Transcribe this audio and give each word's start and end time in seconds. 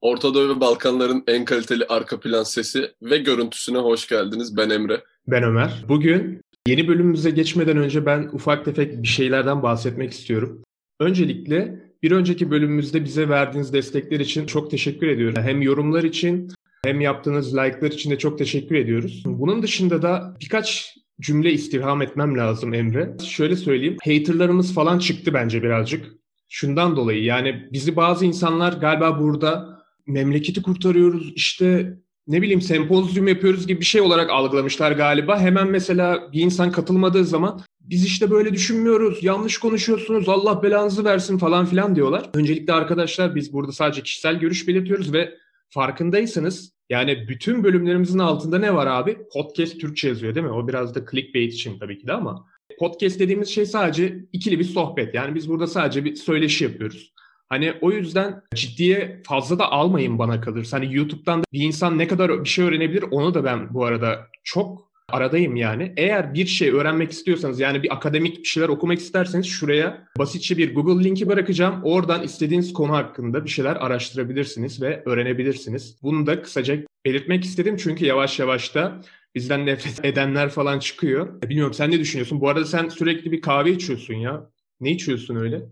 Orta 0.00 0.34
Doğu 0.34 0.56
ve 0.56 0.60
Balkanların 0.60 1.24
en 1.26 1.44
kaliteli 1.44 1.84
arka 1.84 2.20
plan 2.20 2.42
sesi 2.42 2.90
ve 3.02 3.18
görüntüsüne 3.18 3.78
hoş 3.78 4.08
geldiniz. 4.08 4.56
Ben 4.56 4.70
Emre. 4.70 5.04
Ben 5.26 5.42
Ömer. 5.42 5.84
Bugün 5.88 6.40
yeni 6.66 6.88
bölümümüze 6.88 7.30
geçmeden 7.30 7.76
önce 7.76 8.06
ben 8.06 8.30
ufak 8.32 8.64
tefek 8.64 9.02
bir 9.02 9.08
şeylerden 9.08 9.62
bahsetmek 9.62 10.12
istiyorum. 10.12 10.62
Öncelikle 11.00 11.82
bir 12.02 12.12
önceki 12.12 12.50
bölümümüzde 12.50 13.04
bize 13.04 13.28
verdiğiniz 13.28 13.72
destekler 13.72 14.20
için 14.20 14.46
çok 14.46 14.70
teşekkür 14.70 15.06
ediyorum. 15.06 15.42
Hem 15.42 15.62
yorumlar 15.62 16.04
için 16.04 16.52
hem 16.84 17.00
yaptığınız 17.00 17.56
like'lar 17.56 17.90
için 17.90 18.10
de 18.10 18.18
çok 18.18 18.38
teşekkür 18.38 18.76
ediyoruz. 18.76 19.22
Bunun 19.26 19.62
dışında 19.62 20.02
da 20.02 20.36
birkaç 20.40 20.96
cümle 21.20 21.52
istirham 21.52 22.02
etmem 22.02 22.38
lazım 22.38 22.74
Emre. 22.74 23.16
Şöyle 23.26 23.56
söyleyeyim. 23.56 23.96
Haterlarımız 24.04 24.74
falan 24.74 24.98
çıktı 24.98 25.34
bence 25.34 25.62
birazcık. 25.62 26.06
Şundan 26.48 26.96
dolayı 26.96 27.22
yani 27.24 27.68
bizi 27.72 27.96
bazı 27.96 28.26
insanlar 28.26 28.72
galiba 28.72 29.20
burada 29.20 29.77
memleketi 30.08 30.62
kurtarıyoruz 30.62 31.32
işte 31.34 31.98
ne 32.26 32.42
bileyim 32.42 32.60
sempozyum 32.60 33.28
yapıyoruz 33.28 33.66
gibi 33.66 33.80
bir 33.80 33.84
şey 33.84 34.00
olarak 34.00 34.30
algılamışlar 34.30 34.92
galiba. 34.92 35.40
Hemen 35.40 35.68
mesela 35.68 36.32
bir 36.32 36.40
insan 36.40 36.72
katılmadığı 36.72 37.24
zaman 37.24 37.60
biz 37.80 38.04
işte 38.04 38.30
böyle 38.30 38.52
düşünmüyoruz, 38.52 39.24
yanlış 39.24 39.58
konuşuyorsunuz, 39.58 40.28
Allah 40.28 40.62
belanızı 40.62 41.04
versin 41.04 41.38
falan 41.38 41.66
filan 41.66 41.96
diyorlar. 41.96 42.30
Öncelikle 42.34 42.72
arkadaşlar 42.72 43.34
biz 43.34 43.52
burada 43.52 43.72
sadece 43.72 44.02
kişisel 44.02 44.38
görüş 44.38 44.68
belirtiyoruz 44.68 45.12
ve 45.12 45.34
farkındaysanız 45.68 46.72
yani 46.90 47.28
bütün 47.28 47.64
bölümlerimizin 47.64 48.18
altında 48.18 48.58
ne 48.58 48.74
var 48.74 48.86
abi? 48.86 49.18
Podcast 49.32 49.80
Türkçe 49.80 50.08
yazıyor 50.08 50.34
değil 50.34 50.46
mi? 50.46 50.52
O 50.52 50.68
biraz 50.68 50.94
da 50.94 51.00
clickbait 51.10 51.52
için 51.52 51.78
tabii 51.78 51.98
ki 51.98 52.06
de 52.06 52.12
ama. 52.12 52.46
Podcast 52.78 53.20
dediğimiz 53.20 53.48
şey 53.48 53.66
sadece 53.66 54.24
ikili 54.32 54.58
bir 54.58 54.64
sohbet. 54.64 55.14
Yani 55.14 55.34
biz 55.34 55.48
burada 55.48 55.66
sadece 55.66 56.04
bir 56.04 56.14
söyleşi 56.14 56.64
yapıyoruz. 56.64 57.12
Hani 57.48 57.74
o 57.80 57.90
yüzden 57.90 58.42
ciddiye 58.54 59.22
fazla 59.26 59.58
da 59.58 59.72
almayın 59.72 60.18
bana 60.18 60.40
kalırsa. 60.40 60.76
Hani 60.76 60.94
YouTube'dan 60.94 61.40
da 61.40 61.44
bir 61.52 61.60
insan 61.60 61.98
ne 61.98 62.08
kadar 62.08 62.44
bir 62.44 62.48
şey 62.48 62.64
öğrenebilir 62.64 63.04
onu 63.10 63.34
da 63.34 63.44
ben 63.44 63.74
bu 63.74 63.84
arada 63.84 64.26
çok 64.44 64.88
aradayım 65.08 65.56
yani. 65.56 65.92
Eğer 65.96 66.34
bir 66.34 66.46
şey 66.46 66.70
öğrenmek 66.70 67.10
istiyorsanız 67.10 67.60
yani 67.60 67.82
bir 67.82 67.94
akademik 67.94 68.38
bir 68.38 68.44
şeyler 68.44 68.68
okumak 68.68 68.98
isterseniz 68.98 69.46
şuraya 69.46 70.08
basitçe 70.18 70.58
bir 70.58 70.74
Google 70.74 71.04
linki 71.04 71.28
bırakacağım. 71.28 71.80
Oradan 71.84 72.22
istediğiniz 72.22 72.72
konu 72.72 72.92
hakkında 72.92 73.44
bir 73.44 73.50
şeyler 73.50 73.76
araştırabilirsiniz 73.76 74.82
ve 74.82 75.02
öğrenebilirsiniz. 75.06 75.96
Bunu 76.02 76.26
da 76.26 76.42
kısaca 76.42 76.78
belirtmek 77.04 77.44
istedim 77.44 77.76
çünkü 77.76 78.04
yavaş 78.04 78.38
yavaş 78.38 78.74
da 78.74 79.00
bizden 79.34 79.66
nefret 79.66 80.00
edenler 80.04 80.48
falan 80.48 80.78
çıkıyor. 80.78 81.42
Bilmiyorum 81.42 81.74
sen 81.74 81.90
ne 81.90 81.98
düşünüyorsun? 81.98 82.40
Bu 82.40 82.48
arada 82.48 82.64
sen 82.64 82.88
sürekli 82.88 83.32
bir 83.32 83.40
kahve 83.40 83.72
içiyorsun 83.72 84.14
ya. 84.14 84.50
Ne 84.80 84.90
içiyorsun 84.90 85.36
öyle? 85.36 85.62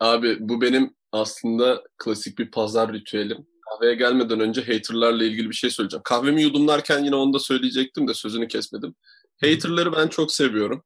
Abi 0.00 0.36
bu 0.40 0.60
benim 0.60 0.90
aslında 1.12 1.82
klasik 1.98 2.38
bir 2.38 2.50
pazar 2.50 2.92
ritüelim. 2.92 3.46
Kahveye 3.70 3.94
gelmeden 3.94 4.40
önce 4.40 4.60
haterlarla 4.60 5.24
ilgili 5.24 5.50
bir 5.50 5.54
şey 5.54 5.70
söyleyeceğim. 5.70 6.02
Kahvemi 6.04 6.42
yudumlarken 6.42 7.04
yine 7.04 7.16
onu 7.16 7.32
da 7.32 7.38
söyleyecektim 7.38 8.08
de 8.08 8.14
sözünü 8.14 8.48
kesmedim. 8.48 8.94
Haterları 9.40 9.92
ben 9.92 10.08
çok 10.08 10.32
seviyorum. 10.32 10.84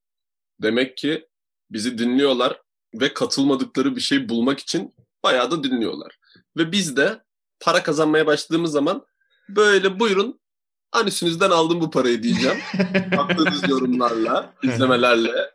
Demek 0.63 0.97
ki 0.97 1.27
bizi 1.71 1.99
dinliyorlar 1.99 2.61
ve 2.95 3.15
katılmadıkları 3.15 3.97
bir 3.97 4.01
şey 4.01 4.29
bulmak 4.29 4.61
için 4.61 4.95
bayağı 5.23 5.51
da 5.51 5.65
dinliyorlar. 5.65 6.19
Ve 6.57 6.73
biz 6.73 6.97
de 6.97 7.23
para 7.61 7.83
kazanmaya 7.83 8.27
başladığımız 8.27 8.73
zaman 8.73 9.07
böyle 9.49 10.01
buyurun 10.01 10.41
anüsünüzden 10.93 11.51
aldım 11.51 11.81
bu 11.81 11.91
parayı 11.91 12.23
diyeceğim. 12.23 12.59
Attığınız 13.19 13.69
yorumlarla, 13.69 14.55
izlemelerle. 14.63 15.51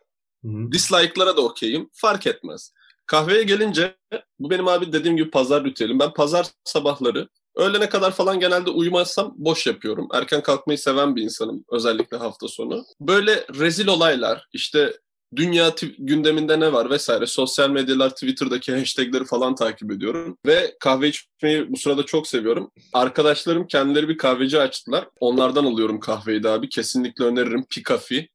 Dislike'lara 0.72 1.38
da 1.38 1.42
okeyim. 1.42 1.90
Fark 1.94 2.28
etmez. 2.28 2.74
Kahveye 3.06 3.44
gelince 3.44 3.96
bu 4.40 4.50
benim 4.50 4.68
abi 4.68 4.94
dediğim 4.94 5.18
gibi 5.18 5.30
pazar 5.32 5.64
ritüelim. 5.64 6.00
Ben 6.00 6.14
pazar 6.14 6.48
sabahları 6.64 7.28
öğlene 7.56 7.90
kadar 7.90 8.12
falan 8.12 8.40
genelde 8.40 8.70
uyumazsam 8.70 9.34
boş 9.38 9.68
yapıyorum. 9.68 10.08
Erken 10.14 10.44
kalkmayı 10.44 10.78
seven 10.78 11.16
bir 11.16 11.22
insanım 11.22 11.66
özellikle 11.72 12.18
hafta 12.18 12.48
sonu. 12.48 12.86
Böyle 13.02 13.46
rezil 13.60 13.88
olaylar 13.88 14.48
işte 14.54 14.94
dünya 15.36 15.74
gündeminde 16.00 16.60
ne 16.60 16.74
var 16.74 16.90
vesaire 16.90 17.26
sosyal 17.26 17.70
medyalar 17.70 18.10
Twitter'daki 18.10 18.76
hashtagleri 18.76 19.26
falan 19.26 19.56
takip 19.56 19.92
ediyorum 19.92 20.38
ve 20.46 20.76
kahve 20.80 21.08
içmeyi 21.08 21.72
bu 21.72 21.78
sırada 21.78 22.04
çok 22.04 22.28
seviyorum. 22.28 22.72
Arkadaşlarım 22.94 23.68
kendileri 23.68 24.10
bir 24.10 24.18
kahveci 24.18 24.60
açtılar. 24.60 25.08
Onlardan 25.20 25.66
alıyorum 25.66 26.00
kahveyi 26.00 26.44
de 26.44 26.50
abi. 26.50 26.70
Kesinlikle 26.70 27.26
öneririm. 27.26 27.66
Pikafi. 27.70 28.30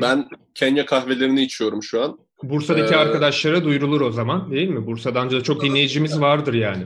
Ben 0.00 0.28
Kenya 0.54 0.86
kahvelerini 0.86 1.42
içiyorum 1.42 1.82
şu 1.82 2.02
an. 2.04 2.18
Bursa'daki 2.42 2.94
ee, 2.94 2.96
arkadaşlara 2.96 3.64
duyurulur 3.64 4.00
o 4.00 4.12
zaman 4.12 4.50
değil 4.50 4.68
mi? 4.68 4.86
Bursa'dan 4.86 5.30
da 5.30 5.42
çok 5.42 5.62
dinleyicimiz 5.62 6.20
vardır 6.20 6.54
yani. 6.54 6.82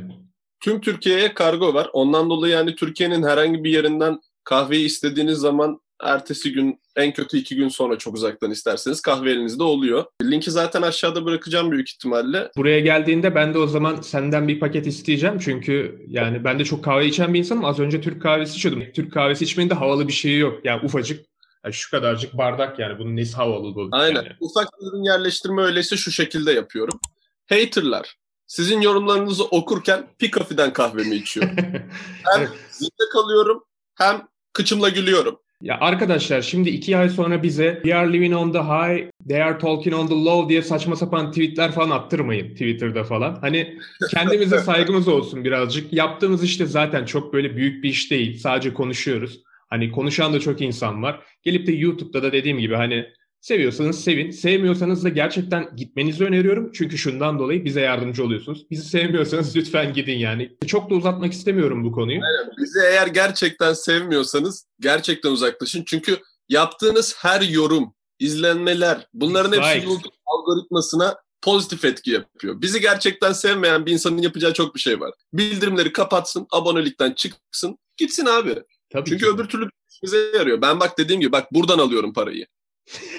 Tüm 0.61 0.81
Türkiye'ye 0.81 1.35
kargo 1.35 1.75
var. 1.75 1.91
Ondan 1.93 2.31
dolayı 2.31 2.53
yani 2.53 2.75
Türkiye'nin 2.75 3.23
herhangi 3.23 3.65
bir 3.65 3.71
yerinden 3.71 4.21
kahveyi 4.45 4.87
istediğiniz 4.87 5.39
zaman 5.39 5.81
ertesi 6.03 6.53
gün 6.53 6.81
en 6.97 7.13
kötü 7.13 7.39
iki 7.39 7.57
gün 7.57 7.69
sonra 7.69 7.99
çok 7.99 8.15
uzaktan 8.15 8.51
isterseniz 8.51 9.01
kahve 9.01 9.31
elinizde 9.31 9.63
oluyor. 9.63 10.05
Linki 10.23 10.51
zaten 10.51 10.83
aşağıda 10.83 11.25
bırakacağım 11.25 11.71
büyük 11.71 11.91
ihtimalle. 11.91 12.51
Buraya 12.57 12.81
geldiğinde 12.81 13.35
ben 13.35 13.55
de 13.55 13.59
o 13.59 13.67
zaman 13.67 14.01
senden 14.01 14.49
bir 14.49 14.61
paket 14.61 14.87
isteyeceğim. 14.87 15.39
Çünkü 15.39 16.05
yani 16.09 16.45
ben 16.45 16.59
de 16.59 16.65
çok 16.65 16.85
kahve 16.85 17.07
içen 17.07 17.35
bir 17.35 17.39
insanım. 17.39 17.65
Az 17.65 17.81
önce 17.81 18.01
Türk 18.01 18.23
kahvesi 18.23 18.57
içiyordum. 18.57 18.85
Türk 18.95 19.13
kahvesi 19.13 19.45
içmenin 19.45 19.71
de 19.71 19.75
havalı 19.75 20.09
bir 20.09 20.13
şeyi 20.13 20.39
yok. 20.39 20.61
Yani 20.65 20.81
ufacık 20.85 21.27
yani 21.65 21.75
şu 21.75 21.91
kadarcık 21.91 22.35
bardak 22.35 22.79
yani 22.79 22.99
bunun 22.99 23.17
nesi 23.17 23.37
havalı 23.37 23.75
bu? 23.75 23.89
Aynen. 23.93 24.15
Yani. 24.15 24.33
Ufak 24.41 24.69
ürün 24.81 25.03
yerleştirme 25.03 25.63
öyleyse 25.63 25.97
şu 25.97 26.11
şekilde 26.11 26.53
yapıyorum. 26.53 27.01
Haterlar. 27.49 28.17
Sizin 28.47 28.81
yorumlarınızı 28.81 29.45
okurken 29.45 30.07
Pikafi'den 30.19 30.73
kahvemi 30.73 31.17
içiyorum. 31.17 31.57
hem 32.37 32.49
zinde 32.71 33.09
kalıyorum 33.13 33.65
hem 33.95 34.29
kıçımla 34.53 34.89
gülüyorum. 34.89 35.39
Ya 35.61 35.79
arkadaşlar 35.81 36.43
şimdi 36.43 36.71
iki 36.71 36.97
ay 36.97 37.09
sonra 37.09 37.43
bize 37.43 37.75
We 37.75 37.95
are 37.95 38.13
living 38.13 38.37
on 38.37 38.53
the 38.53 38.59
high, 38.59 39.11
they 39.29 39.43
are 39.43 39.59
talking 39.59 39.97
on 39.97 40.07
the 40.07 40.15
low 40.15 40.49
diye 40.49 40.63
saçma 40.63 40.97
sapan 40.97 41.31
tweetler 41.31 41.73
falan 41.73 41.91
attırmayın 41.91 42.51
Twitter'da 42.51 43.05
falan. 43.05 43.39
Hani 43.41 43.79
kendimize 44.11 44.59
saygımız 44.59 45.09
olsun 45.09 45.45
birazcık. 45.45 45.93
Yaptığımız 45.93 46.45
işte 46.45 46.67
zaten 46.67 47.05
çok 47.05 47.33
böyle 47.33 47.57
büyük 47.57 47.85
bir 47.85 47.89
iş 47.89 48.11
değil. 48.11 48.39
Sadece 48.39 48.75
konuşuyoruz. 48.75 49.41
Hani 49.75 49.93
konuşan 49.93 50.33
da 50.33 50.41
çok 50.41 50.61
insan 50.61 51.03
var. 51.03 51.27
Gelip 51.43 51.67
de 51.67 51.73
YouTube'da 51.73 52.23
da 52.23 52.33
dediğim 52.33 52.59
gibi 52.59 52.75
hani 52.75 53.07
seviyorsanız 53.41 54.05
sevin. 54.05 54.31
Sevmiyorsanız 54.31 55.05
da 55.05 55.09
gerçekten 55.09 55.77
gitmenizi 55.77 56.25
öneriyorum. 56.25 56.73
Çünkü 56.73 56.99
şundan 56.99 57.39
dolayı 57.39 57.65
bize 57.65 57.81
yardımcı 57.81 58.25
oluyorsunuz. 58.25 58.71
Bizi 58.71 58.89
sevmiyorsanız 58.89 59.57
lütfen 59.57 59.93
gidin 59.93 60.19
yani. 60.19 60.57
Çok 60.67 60.91
da 60.91 60.95
uzatmak 60.95 61.33
istemiyorum 61.33 61.85
bu 61.85 61.93
konuyu. 61.93 62.21
Aynen. 62.23 62.53
Bizi 62.59 62.79
eğer 62.91 63.07
gerçekten 63.07 63.73
sevmiyorsanız 63.73 64.67
gerçekten 64.81 65.31
uzaklaşın. 65.31 65.85
Çünkü 65.87 66.19
yaptığınız 66.49 67.17
her 67.19 67.41
yorum, 67.41 67.95
izlenmeler 68.19 69.07
bunların 69.15 69.53
hepsi 69.53 69.87
YouTube 69.87 70.15
algoritmasına 70.27 71.17
pozitif 71.43 71.85
etki 71.85 72.11
yapıyor. 72.11 72.63
Bizi 72.63 72.81
gerçekten 72.81 73.33
sevmeyen 73.33 73.87
bir 73.87 73.93
insanın 73.93 74.19
yapacağı 74.19 74.53
çok 74.53 74.75
bir 74.75 74.81
şey 74.81 75.01
var. 75.01 75.11
Bildirimleri 75.33 75.93
kapatsın, 75.93 76.47
abonelikten 76.53 77.13
çıksın, 77.13 77.79
gitsin 77.97 78.27
abi. 78.27 78.63
Tabii 78.95 79.09
Çünkü 79.09 79.25
ki. 79.25 79.31
öbür 79.31 79.45
türlü 79.45 79.69
bize 80.03 80.19
yarıyor. 80.19 80.63
Ben 80.63 80.81
bak 80.81 80.99
dediğim 80.99 81.21
gibi 81.21 81.33
bak 81.33 81.53
buradan 81.53 81.79
alıyorum 81.79 82.13
parayı. 82.13 82.47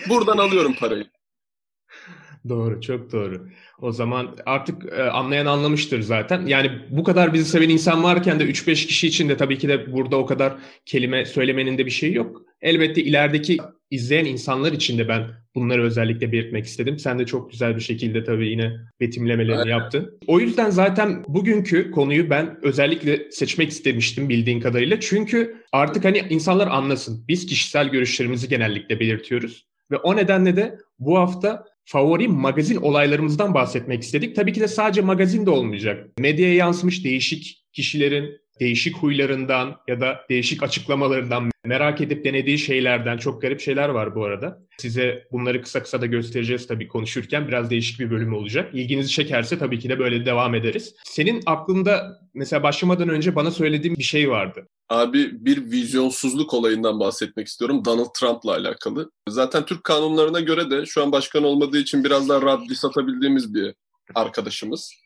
Buradan 0.10 0.38
alıyorum 0.38 0.76
parayı. 0.80 1.06
Doğru, 2.50 2.82
çok 2.82 3.12
doğru. 3.12 3.48
O 3.80 3.92
zaman 3.92 4.38
artık 4.46 4.94
e, 4.94 5.04
anlayan 5.04 5.46
anlamıştır 5.46 6.02
zaten. 6.02 6.46
Yani 6.46 6.72
bu 6.90 7.04
kadar 7.04 7.34
bizi 7.34 7.50
seven 7.50 7.70
insan 7.70 8.04
varken 8.04 8.40
de 8.40 8.44
3-5 8.44 8.88
kişi 8.88 9.08
için 9.08 9.30
de 9.30 9.38
tabii 9.38 9.58
ki 9.58 9.68
de 9.68 9.94
burada 9.94 10.18
o 10.18 10.26
kadar 10.26 10.56
kelime 10.86 11.26
söylemenin 11.26 11.78
de 11.78 11.86
bir 11.86 11.92
şey 11.92 12.14
yok. 12.14 12.42
Elbette 12.62 13.04
ilerideki 13.04 13.58
izleyen 13.92 14.26
insanlar 14.26 14.72
için 14.72 14.98
de 14.98 15.08
ben 15.08 15.28
bunları 15.56 15.84
özellikle 15.84 16.32
belirtmek 16.32 16.66
istedim. 16.66 17.00
Sen 17.00 17.20
de 17.20 17.26
çok 17.26 17.52
güzel 17.52 17.76
bir 17.76 17.82
şekilde 17.82 18.24
tabii 18.24 18.50
yine 18.50 18.72
betimlemelerini 19.00 19.60
Aynen. 19.60 19.70
yaptın. 19.70 20.20
O 20.28 20.40
yüzden 20.40 20.70
zaten 20.70 21.24
bugünkü 21.28 21.92
konuyu 21.92 22.30
ben 22.30 22.60
özellikle 22.62 23.32
seçmek 23.32 23.70
istemiştim 23.70 24.30
bildiğin 24.30 24.60
kadarıyla. 24.60 25.00
Çünkü 25.00 25.64
artık 25.72 26.06
hani 26.06 26.24
insanlar 26.30 26.68
anlasın. 26.68 27.26
Biz 27.28 27.46
kişisel 27.46 27.90
görüşlerimizi 27.90 28.50
genellikle 28.50 29.00
belirtiyoruz. 29.00 29.68
Ve 29.92 29.98
o 29.98 30.16
nedenle 30.16 30.56
de 30.56 30.78
bu 31.00 31.18
hafta 31.18 31.66
favori 31.86 32.28
magazin 32.28 32.76
olaylarımızdan 32.76 33.54
bahsetmek 33.54 34.04
istedik. 34.04 34.36
Tabii 34.36 34.54
ki 34.54 34.60
de 34.60 34.68
sadece 34.68 35.02
magazin 35.02 35.46
de 35.46 35.50
olmayacak. 35.50 36.08
Medyaya 36.20 36.54
yansımış 36.54 37.06
değişik 37.06 37.66
kişilerin 37.74 38.45
değişik 38.60 38.98
huylarından 38.98 39.76
ya 39.88 40.02
da 40.02 40.26
değişik 40.30 40.64
açıklamalarından 40.64 41.52
merak 41.66 42.02
edip 42.02 42.26
denediği 42.26 42.58
şeylerden 42.58 43.18
çok 43.18 43.42
garip 43.42 43.62
şeyler 43.62 43.90
var 43.90 44.16
bu 44.16 44.26
arada. 44.26 44.60
Size 44.78 45.28
bunları 45.32 45.62
kısa 45.62 45.84
kısa 45.84 46.02
da 46.02 46.06
göstereceğiz 46.06 46.68
tabii 46.68 46.88
konuşurken 46.88 47.48
biraz 47.48 47.70
değişik 47.70 48.00
bir 48.00 48.12
bölüm 48.12 48.34
olacak. 48.34 48.70
İlginizi 48.74 49.10
çekerse 49.10 49.58
tabii 49.58 49.80
ki 49.80 49.90
de 49.90 50.00
böyle 50.00 50.26
devam 50.26 50.56
ederiz. 50.56 50.96
Senin 51.04 51.44
aklında 51.46 52.20
mesela 52.34 52.64
başlamadan 52.64 53.10
önce 53.10 53.36
bana 53.36 53.52
söylediğin 53.52 53.98
bir 53.98 54.04
şey 54.04 54.30
vardı. 54.30 54.68
Abi 54.90 55.46
bir 55.46 55.72
vizyonsuzluk 55.72 56.54
olayından 56.54 57.00
bahsetmek 57.00 57.48
istiyorum 57.48 57.86
Donald 57.86 58.14
Trump'la 58.20 58.52
alakalı. 58.52 59.12
Zaten 59.30 59.66
Türk 59.66 59.84
kanunlarına 59.84 60.40
göre 60.40 60.72
de 60.72 60.86
şu 60.86 61.04
an 61.04 61.12
başkan 61.12 61.44
olmadığı 61.44 61.78
için 61.78 62.04
biraz 62.04 62.30
daha 62.30 62.42
rahat 62.42 62.72
satabildiğimiz 62.76 63.54
bir 63.54 63.74
arkadaşımız. 64.16 65.05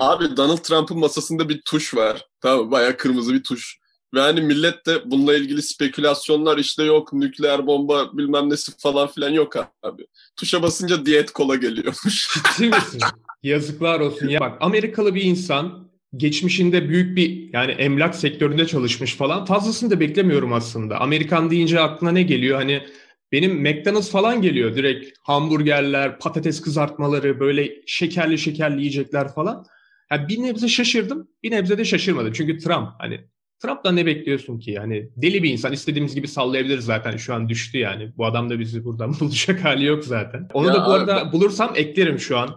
Abi 0.00 0.36
Donald 0.36 0.58
Trump'ın 0.58 0.98
masasında 0.98 1.48
bir 1.48 1.62
tuş 1.62 1.94
var. 1.94 2.26
Tamam 2.40 2.70
bayağı 2.70 2.96
kırmızı 2.96 3.34
bir 3.34 3.42
tuş. 3.42 3.78
Ve 4.14 4.20
hani 4.20 4.40
millet 4.40 4.86
de 4.86 5.10
bununla 5.10 5.36
ilgili 5.36 5.62
spekülasyonlar 5.62 6.58
işte 6.58 6.84
yok 6.84 7.12
nükleer 7.12 7.66
bomba 7.66 8.18
bilmem 8.18 8.50
nesi 8.50 8.72
falan 8.78 9.08
filan 9.08 9.30
yok 9.30 9.56
abi. 9.82 10.06
Tuşa 10.36 10.62
basınca 10.62 11.06
diyet 11.06 11.30
kola 11.30 11.56
geliyormuş. 11.56 12.28
Ciddi 12.56 12.68
misin? 12.68 13.00
Yazıklar 13.42 14.00
olsun 14.00 14.28
ya. 14.28 14.40
Bak 14.40 14.58
Amerikalı 14.60 15.14
bir 15.14 15.22
insan 15.22 15.88
geçmişinde 16.16 16.88
büyük 16.88 17.16
bir 17.16 17.52
yani 17.52 17.72
emlak 17.72 18.14
sektöründe 18.14 18.66
çalışmış 18.66 19.14
falan. 19.14 19.44
Fazlasını 19.44 19.90
da 19.90 20.00
beklemiyorum 20.00 20.52
aslında. 20.52 21.00
Amerikan 21.00 21.50
deyince 21.50 21.80
aklına 21.80 22.10
ne 22.10 22.22
geliyor? 22.22 22.58
Hani 22.58 22.82
benim 23.32 23.62
McDonald's 23.62 24.10
falan 24.10 24.42
geliyor 24.42 24.76
direkt 24.76 25.18
hamburgerler, 25.22 26.18
patates 26.18 26.60
kızartmaları, 26.60 27.40
böyle 27.40 27.72
şekerli 27.86 28.38
şekerli 28.38 28.78
yiyecekler 28.78 29.34
falan. 29.34 29.64
Yani 30.10 30.28
bir 30.28 30.42
nebze 30.42 30.68
şaşırdım, 30.68 31.28
bir 31.42 31.50
nebze 31.50 31.78
de 31.78 31.84
şaşırmadım. 31.84 32.32
Çünkü 32.32 32.58
Trump 32.58 32.88
hani 32.98 33.20
Trump'tan 33.64 33.96
ne 33.96 34.06
bekliyorsun 34.06 34.58
ki? 34.58 34.70
Yani 34.70 35.08
deli 35.16 35.42
bir 35.42 35.50
insan. 35.50 35.72
istediğimiz 35.72 36.14
gibi 36.14 36.28
sallayabiliriz 36.28 36.84
zaten. 36.84 37.16
Şu 37.16 37.34
an 37.34 37.48
düştü 37.48 37.78
yani. 37.78 38.12
Bu 38.16 38.26
adam 38.26 38.50
da 38.50 38.58
bizi 38.58 38.84
buradan 38.84 39.14
bulacak 39.20 39.64
hali 39.64 39.84
yok 39.84 40.04
zaten. 40.04 40.48
Onu 40.54 40.66
ya 40.66 40.74
da 40.74 40.86
bu 40.86 40.90
arada 40.90 41.22
ben... 41.24 41.32
bulursam 41.32 41.72
eklerim 41.76 42.18
şu 42.18 42.38
an. 42.38 42.50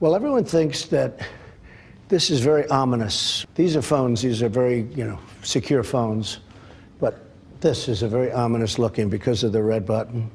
Well, 0.00 0.14
everyone 0.16 0.44
thinks 0.44 0.88
that 0.88 1.20
this 2.08 2.30
is 2.30 2.46
very 2.46 2.66
ominous. 2.70 3.44
These 3.54 3.78
are 3.78 3.82
phones. 3.82 4.22
These 4.22 4.46
are 4.46 4.54
very, 4.54 4.78
you 4.78 5.06
know, 5.06 5.18
secure 5.42 5.82
phones. 5.82 6.38
But 7.00 7.14
this 7.64 7.88
is 7.88 8.02
a 8.02 8.08
very 8.08 8.30
ominous 8.30 8.78
looking 8.78 9.08
because 9.08 9.46
of 9.46 9.52
the 9.52 9.62
red 9.62 9.84
button. 9.86 10.30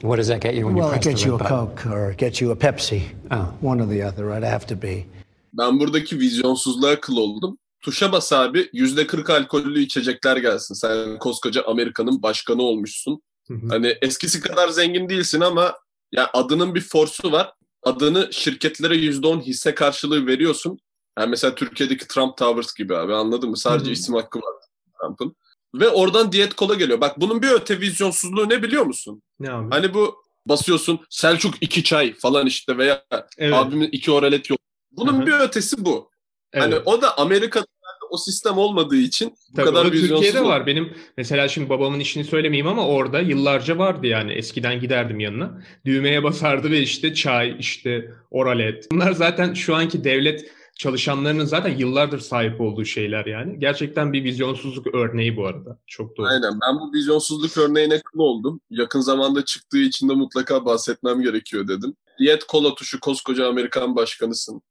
What 0.00 0.16
does 0.16 0.28
that 0.28 0.40
get 0.40 0.54
you 0.54 0.66
when 0.66 0.76
well, 0.76 0.86
you 0.86 0.92
press 0.92 1.04
the 1.04 1.10
red 1.10 1.38
button? 1.38 1.50
Well, 1.50 1.68
it 1.70 1.78
gets 1.78 1.80
you 1.80 1.80
a 1.80 1.84
Coke 1.84 1.86
or 1.92 2.10
it 2.12 2.18
gets 2.18 2.40
you 2.40 2.50
a 2.52 2.56
Pepsi. 2.56 3.00
Oh. 3.30 3.52
One 3.60 3.80
or 3.82 3.86
the 3.86 4.02
other, 4.02 4.24
right? 4.32 4.44
I 4.44 4.50
have 4.56 4.66
to 4.66 4.76
be. 4.76 5.06
Ben 5.52 5.80
buradaki 5.80 6.18
vizyonsuzluğa 6.18 7.00
kıl 7.00 7.16
oldum. 7.16 7.58
Tuşa 7.80 8.12
bas 8.12 8.32
abi 8.32 8.68
yüzde 8.72 9.06
kırk 9.06 9.30
alkollü 9.30 9.80
içecekler 9.80 10.36
gelsin. 10.36 10.74
Sen 10.74 11.18
koskoca 11.18 11.62
Amerika'nın 11.66 12.22
başkanı 12.22 12.62
olmuşsun. 12.62 13.22
Hı 13.48 13.54
hı. 13.54 13.68
Hani 13.68 13.94
eskisi 14.02 14.40
kadar 14.40 14.68
zengin 14.68 15.08
değilsin 15.08 15.40
ama 15.40 15.74
ya 16.12 16.30
adının 16.32 16.74
bir 16.74 16.80
forsu 16.80 17.32
var. 17.32 17.52
Adını 17.82 18.28
şirketlere 18.32 18.96
yüzde 18.96 19.26
on 19.26 19.40
hisse 19.40 19.74
karşılığı 19.74 20.26
veriyorsun. 20.26 20.78
Yani 21.18 21.30
mesela 21.30 21.54
Türkiye'deki 21.54 22.08
Trump 22.08 22.36
Towers 22.36 22.74
gibi 22.74 22.96
abi 22.96 23.14
anladın 23.14 23.50
mı? 23.50 23.56
Sadece 23.56 23.84
hı 23.84 23.88
hı. 23.88 23.92
isim 23.92 24.14
hakkı 24.14 24.38
var 24.38 24.54
Trump'ın. 25.00 25.36
Ve 25.74 25.88
oradan 25.88 26.32
diyet 26.32 26.54
kola 26.54 26.74
geliyor. 26.74 27.00
Bak 27.00 27.20
bunun 27.20 27.42
bir 27.42 27.50
öte 27.50 27.80
vizyonsuzluğu 27.80 28.48
ne 28.48 28.62
biliyor 28.62 28.86
musun? 28.86 29.22
Ne 29.40 29.50
abi? 29.50 29.70
Hani 29.70 29.94
bu 29.94 30.22
basıyorsun 30.46 31.00
Selçuk 31.10 31.54
iki 31.60 31.84
çay 31.84 32.14
falan 32.14 32.46
işte 32.46 32.78
veya 32.78 33.04
evet. 33.38 33.54
abimin 33.54 33.88
iki 33.92 34.10
oralet 34.10 34.50
yok. 34.50 34.60
Bunun 34.90 35.18
Hı-hı. 35.18 35.26
bir 35.26 35.32
ötesi 35.32 35.84
bu. 35.84 36.10
Hani 36.54 36.64
evet. 36.74 36.86
Hani 36.86 36.96
o 36.96 37.02
da 37.02 37.18
Amerika'da 37.18 37.66
o 38.10 38.16
sistem 38.16 38.58
olmadığı 38.58 38.96
için 38.96 39.34
bu 39.52 39.56
Tabii 39.56 39.66
kadar 39.66 39.90
Türkiye'de 39.90 40.44
var. 40.44 40.66
Benim 40.66 40.94
mesela 41.16 41.48
şimdi 41.48 41.68
babamın 41.68 42.00
işini 42.00 42.24
söylemeyeyim 42.24 42.66
ama 42.66 42.86
orada 42.86 43.20
yıllarca 43.20 43.78
vardı 43.78 44.06
yani. 44.06 44.32
Eskiden 44.32 44.80
giderdim 44.80 45.20
yanına. 45.20 45.62
Düğmeye 45.84 46.22
basardı 46.22 46.70
ve 46.70 46.80
işte 46.80 47.14
çay, 47.14 47.56
işte 47.58 48.10
oralet. 48.30 48.90
Bunlar 48.92 49.12
zaten 49.12 49.54
şu 49.54 49.74
anki 49.74 50.04
devlet 50.04 50.50
çalışanlarının 50.78 51.44
zaten 51.44 51.76
yıllardır 51.76 52.18
sahip 52.18 52.60
olduğu 52.60 52.84
şeyler 52.84 53.26
yani. 53.26 53.58
Gerçekten 53.58 54.12
bir 54.12 54.24
vizyonsuzluk 54.24 54.94
örneği 54.94 55.36
bu 55.36 55.46
arada. 55.46 55.78
Çok 55.86 56.16
doğru. 56.16 56.26
Aynen. 56.26 56.52
Ben 56.60 56.80
bu 56.80 56.92
vizyonsuzluk 56.92 57.56
örneğine 57.56 58.00
kıl 58.00 58.18
oldum. 58.18 58.60
Yakın 58.70 59.00
zamanda 59.00 59.44
çıktığı 59.44 59.78
için 59.78 60.08
de 60.08 60.14
mutlaka 60.14 60.64
bahsetmem 60.64 61.22
gerekiyor 61.22 61.68
dedim. 61.68 61.94
Diyet 62.18 62.44
kola 62.44 62.74
tuşu 62.74 63.00
koskoca 63.00 63.48
Amerikan 63.48 63.96
başkanısın. 63.96 64.62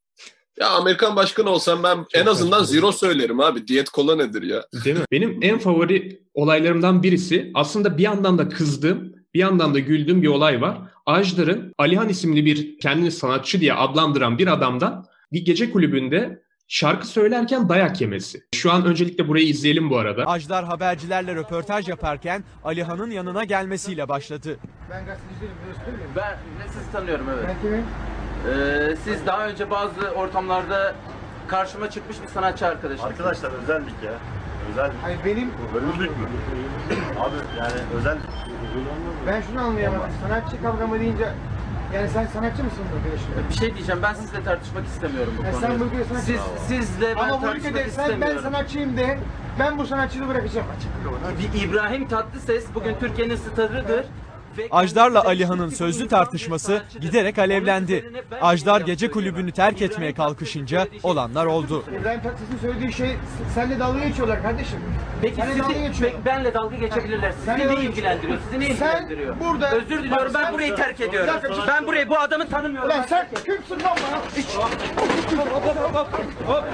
Ya 0.60 0.70
Amerikan 0.70 1.16
başkanı 1.16 1.50
olsam 1.50 1.84
ben 1.84 1.96
Çok 1.96 2.16
en 2.16 2.26
azından 2.26 2.64
zero 2.64 2.92
söylerim 2.92 3.40
abi. 3.40 3.68
Diyet 3.68 3.90
kola 3.90 4.16
nedir 4.16 4.44
ya? 4.44 4.66
Değil 4.86 4.96
mi? 4.96 5.06
Benim 5.12 5.40
en 5.42 5.60
favori 5.60 6.22
olaylarımdan 6.34 7.04
birisi 7.04 7.52
aslında 7.54 7.98
bir 7.98 8.04
yandan 8.04 8.38
da 8.38 8.50
kızdığım, 8.50 9.14
bir 9.34 9.40
yandan 9.40 9.74
da 9.74 9.80
güldüğüm 9.80 10.22
bir 10.22 10.28
olay 10.28 10.62
var. 10.62 10.78
Ajdar'ın 11.06 11.74
Alihan 11.78 12.10
isimli 12.10 12.46
bir 12.46 12.80
kendini 12.80 13.12
sanatçı 13.12 13.62
diye 13.62 13.74
adlandıran 13.74 14.38
bir 14.38 14.48
adamdan 14.48 15.06
bir 15.32 15.46
gece 15.46 15.72
kulübünde 15.72 16.42
şarkı 16.68 17.08
söylerken 17.08 17.70
dayak 17.70 18.02
yemesi. 18.02 18.42
Şu 18.56 18.72
an 18.72 18.86
öncelikle 18.86 19.28
burayı 19.28 19.48
izleyelim 19.48 19.90
bu 19.90 19.98
arada. 19.98 20.26
Ajdar 20.26 20.66
habercilerle 20.66 21.36
röportaj 21.36 21.88
yaparken 21.90 22.44
Alihan'ın 22.64 23.12
yanına 23.12 23.44
gelmesiyle 23.44 24.10
başladı. 24.10 24.58
Ben 24.90 25.06
gazeteci 25.06 25.42
değilim, 25.42 26.00
Ben 26.16 26.38
sizi 26.68 26.92
tanıyorum 26.92 27.26
evet. 27.34 27.46
Ben 27.48 27.62
kimim? 27.62 27.84
Ee, 28.48 28.96
siz 29.04 29.26
daha 29.26 29.48
önce 29.48 29.70
bazı 29.70 30.02
ortamlarda 30.16 30.96
karşıma 31.48 31.90
çıkmış 31.90 32.22
bir 32.22 32.28
sanatçı 32.28 32.68
arkadaşım. 32.68 33.06
Arkadaşlar 33.06 33.52
özellik 33.64 34.04
ya. 34.06 34.14
Özel. 34.72 34.92
Hayır 35.02 35.20
benim... 35.26 35.52
Bölümlük 35.74 36.18
mü? 36.18 36.28
Abi 37.20 37.36
yani 37.60 37.80
özel... 37.98 38.18
Ben 39.28 39.42
şunu 39.42 39.62
anlayamadım. 39.62 40.12
Sanatçı 40.22 40.62
kavramı 40.62 41.00
deyince 41.00 41.30
yani 41.94 42.10
sen 42.10 42.26
sanatçı 42.26 42.64
mısın 42.64 42.80
bu 42.94 43.08
ülkede 43.10 43.50
Bir 43.50 43.54
şey 43.56 43.76
diyeceğim 43.76 44.02
ben 44.04 44.14
sizle 44.14 44.44
tartışmak 44.44 44.86
istemiyorum 44.86 45.34
bu 45.38 45.42
konuyu. 45.42 45.62
Sen 45.62 45.80
bu 45.80 45.84
ülkede 45.84 46.04
sanatçı 46.04 46.26
Siz, 46.26 46.42
sizle 46.68 47.16
ben 47.16 47.22
Ama 47.22 47.38
bu 47.38 47.42
tartışmak 47.42 47.58
ülkede 47.58 47.84
sen 47.84 47.90
istemiyorum. 47.90 48.38
ben 48.38 48.44
sanatçıyım 48.52 48.98
de 48.98 49.18
ben 49.60 49.78
bu 49.78 49.86
sanatçılığı 49.86 50.28
bırakacağım. 50.28 50.68
Bir 51.56 51.62
İbrahim 51.62 52.08
Tatlıses 52.08 52.66
bugün 52.76 52.96
Türkiye'nin 53.00 53.36
starıdır. 53.36 54.06
Ajdar'la 54.72 55.26
Alihan'ın 55.26 55.70
sözlü 55.70 56.08
tartışması 56.08 56.82
giderek 57.02 57.40
alevlendi. 57.40 58.12
Ajdar 58.42 58.82
gece 58.82 59.12
kulübünü 59.12 59.52
terk 59.52 59.82
etmeye 59.82 60.14
kalkışınca 60.14 60.88
olanlar 61.04 61.46
oldu. 61.46 61.84
İbrahim 62.02 62.22
Tatlıses'in 62.22 62.58
söylediği 62.62 62.94
şey 62.94 63.16
senle 63.56 63.80
dalga 63.80 64.00
geçiyorlar 64.08 64.42
kardeşim. 64.42 64.80
Peki 65.22 65.36
Senle 65.36 65.48
sizi, 65.52 65.60
dalga 65.64 65.74
geçiyorlar. 65.88 66.22
be- 66.22 66.26
benle 66.26 66.54
dalga 66.54 66.76
geçebilirler. 66.76 67.32
Sizi 67.32 67.46
Senle 67.46 67.64
ne 67.66 67.70
dalga 67.70 67.82
ilgilendiriyor? 67.82 68.38
Sizi 68.46 68.60
ne 68.60 68.66
Sen 68.66 68.74
ilgilendiriyor? 68.74 69.40
burada- 69.40 69.72
Özür 69.72 69.90
diliyorum 69.90 70.12
Bak 70.12 70.32
ben 70.34 70.44
sen- 70.44 70.54
burayı 70.54 70.76
terk 70.76 71.02
ediyorum. 71.02 71.30
Bir 71.30 71.34
dakika, 71.44 71.64
bir- 71.64 71.68
Ben 71.68 71.88
burayı 71.88 72.10
bu 72.10 72.20
adamı 72.20 72.50
tanımıyorum. 72.50 72.90
Ulan 72.90 73.02
sen 73.10 73.28
kimsin 73.46 73.84
lan 73.86 73.98
bana? 74.08 74.18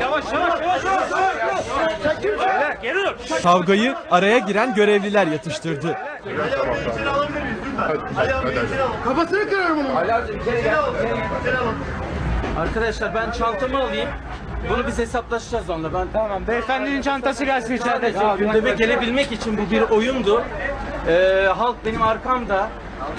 Yavaş 0.01 0.23
yavaş 0.33 0.61
yavaş. 0.61 0.81
Sen 2.03 2.21
kimsin? 2.21 3.43
Kavgayı 3.43 3.95
araya 4.11 4.37
giren 4.39 4.75
görevliler 4.75 5.27
yatıştırdı. 5.27 5.97
Kafasını 9.03 9.49
kırarım 9.49 9.77
onu. 9.79 9.87
Arkadaşlar 12.59 13.15
ben 13.15 13.31
çantamı 13.31 13.79
alayım. 13.79 14.09
Bunu 14.69 14.87
biz 14.87 14.97
hesaplaşacağız 14.97 15.69
onunla. 15.69 15.93
Ben 15.93 16.07
Tamam 16.13 16.47
beyefendinin 16.47 17.01
çantası 17.01 17.45
gelsin 17.45 17.73
içeride. 17.77 18.13
gündeme 18.39 18.71
gelebilmek 18.71 19.31
için 19.31 19.57
bu 19.57 19.71
bir 19.71 19.81
oyundu. 19.81 20.43
Ee, 21.07 21.47
halk 21.57 21.75
benim 21.85 22.01
arkamda. 22.01 22.69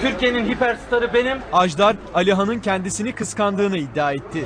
Türkiye'nin 0.01 0.45
hiperstarı 0.49 1.13
benim. 1.13 1.37
Ajdar, 1.53 1.95
Alihan'ın 2.13 2.59
kendisini 2.59 3.11
kıskandığını 3.15 3.77
iddia 3.77 4.11
etti. 4.11 4.45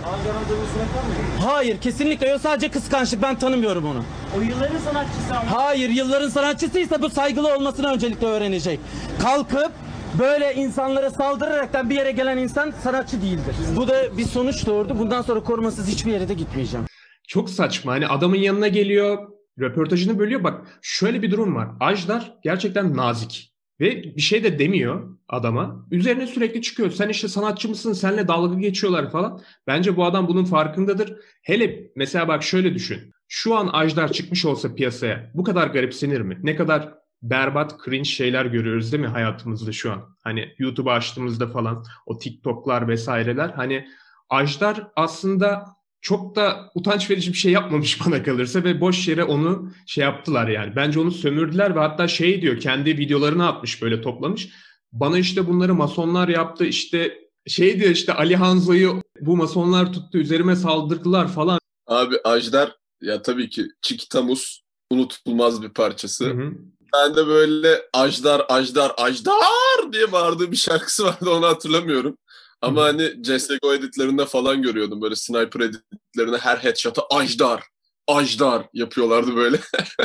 Hayır 1.46 1.82
kesinlikle 1.82 2.30
yok 2.30 2.42
sadece 2.42 2.70
kıskançlık 2.72 3.22
ben 3.22 3.36
tanımıyorum 3.36 3.86
onu. 3.86 4.04
O 4.38 4.42
yılların 4.42 4.78
sanatçısı 4.78 5.32
ama. 5.32 5.62
Hayır 5.64 5.90
yılların 5.90 6.30
sanatçısıysa 6.30 7.02
bu 7.02 7.10
saygılı 7.10 7.56
olmasını 7.56 7.88
öncelikle 7.92 8.28
öğrenecek. 8.28 8.80
Kalkıp 9.24 9.72
böyle 10.20 10.54
insanlara 10.56 11.10
saldıraraktan 11.10 11.90
bir 11.90 11.96
yere 11.96 12.12
gelen 12.12 12.38
insan 12.38 12.72
sanatçı 12.72 13.22
değildir. 13.22 13.56
Bu 13.76 13.88
da 13.88 14.18
bir 14.18 14.26
sonuç 14.26 14.66
doğurdu. 14.68 15.00
Bundan 15.00 15.22
sonra 15.22 15.44
korumasız 15.44 15.88
hiçbir 15.88 16.12
yere 16.12 16.30
de 16.30 16.34
gitmeyeceğim. 16.34 16.86
Çok 17.28 17.50
saçma. 17.50 17.92
Hani 17.92 18.08
adamın 18.08 18.36
yanına 18.36 18.68
geliyor, 18.68 19.28
röportajını 19.60 20.20
bölüyor. 20.20 20.44
Bak 20.44 20.80
şöyle 20.82 21.22
bir 21.22 21.32
durum 21.32 21.56
var. 21.56 21.68
Ajdar 21.80 22.34
gerçekten 22.44 22.98
nazik. 22.98 23.54
Ve 23.80 24.04
bir 24.04 24.22
şey 24.22 24.44
de 24.44 24.60
demiyor 24.60 25.18
adama. 25.28 25.88
Üzerine 25.92 26.28
sürekli 26.28 26.62
çıkıyor. 26.62 26.92
Sen 26.92 27.10
işte 27.10 27.28
sanatçı 27.28 27.70
mısın? 27.70 27.94
Seninle 27.94 28.28
dalga 28.28 28.60
geçiyorlar 28.60 29.12
falan. 29.12 29.42
Bence 29.68 29.98
bu 29.98 30.06
adam 30.06 30.28
bunun 30.28 30.46
farkındadır. 30.46 31.14
Hele 31.44 31.92
mesela 31.96 32.28
bak 32.28 32.44
şöyle 32.44 32.74
düşün. 32.74 33.14
Şu 33.28 33.56
an 33.56 33.70
Ajdar 33.74 34.12
çıkmış 34.12 34.46
olsa 34.46 34.76
piyasaya 34.76 35.32
bu 35.34 35.44
kadar 35.44 35.68
garipsenir 35.68 36.22
mi? 36.22 36.40
Ne 36.44 36.56
kadar 36.56 36.94
berbat, 37.22 37.76
cringe 37.86 38.10
şeyler 38.10 38.46
görüyoruz 38.46 38.92
değil 38.92 39.04
mi 39.04 39.10
hayatımızda 39.10 39.72
şu 39.72 39.92
an? 39.92 40.16
Hani 40.24 40.56
YouTube'u 40.58 40.92
açtığımızda 40.92 41.48
falan 41.48 41.86
o 42.06 42.18
TikTok'lar 42.18 42.88
vesaireler. 42.88 43.50
Hani 43.50 43.88
Ajdar 44.30 44.88
aslında 44.96 45.66
çok 46.02 46.36
da 46.36 46.72
utanç 46.76 47.10
verici 47.10 47.34
bir 47.34 47.38
şey 47.38 47.52
yapmamış 47.52 48.00
bana 48.06 48.24
kalırsa 48.24 48.64
ve 48.64 48.82
boş 48.82 49.08
yere 49.08 49.24
onu 49.24 49.72
şey 49.88 50.04
yaptılar 50.04 50.48
yani. 50.48 50.76
Bence 50.76 51.00
onu 51.00 51.12
sömürdüler 51.12 51.76
ve 51.76 51.80
hatta 51.80 52.08
şey 52.08 52.42
diyor 52.42 52.60
kendi 52.60 52.98
videolarını 52.98 53.48
atmış 53.48 53.82
böyle 53.82 54.02
toplamış. 54.02 54.50
Bana 54.92 55.20
işte 55.20 55.48
bunları 55.48 55.74
masonlar 55.74 56.28
yaptı 56.28 56.66
işte 56.66 57.18
şey 57.48 57.80
diyor 57.80 57.92
işte 57.92 58.14
Ali 58.14 58.36
Hanzo'yu 58.36 59.02
bu 59.22 59.38
masonlar 59.38 59.94
tuttu 59.94 60.18
üzerime 60.18 60.56
saldırdılar 60.56 61.28
falan. 61.28 61.60
Abi 61.88 62.16
Ajdar 62.24 62.76
ya 63.02 63.22
tabii 63.22 63.50
ki 63.50 63.66
Çikitamuz 63.82 64.64
unutulmaz 64.92 65.62
bir 65.62 65.70
parçası. 65.70 66.26
Hı 66.26 66.34
hı. 66.34 66.54
Ben 66.94 67.16
de 67.16 67.28
böyle 67.28 67.82
Ajdar, 67.94 68.46
Ajdar, 68.50 68.92
Ajdar 68.98 69.94
diye 69.94 70.12
bağırdığı 70.12 70.52
bir 70.52 70.58
şarkısı 70.58 71.06
vardı 71.06 71.30
onu 71.30 71.48
hatırlamıyorum. 71.48 72.18
Ama 72.62 72.84
hani 72.84 73.24
CSGO 73.24 73.74
editlerinde 73.74 74.26
falan 74.26 74.62
görüyordum 74.62 75.02
böyle 75.02 75.16
sniper 75.16 75.60
editlerinde 75.60 76.38
her 76.38 76.58
headshot'a 76.58 77.02
ajdar, 77.12 77.64
ajdar 78.08 78.66
yapıyorlardı 78.74 79.36
böyle. 79.36 79.58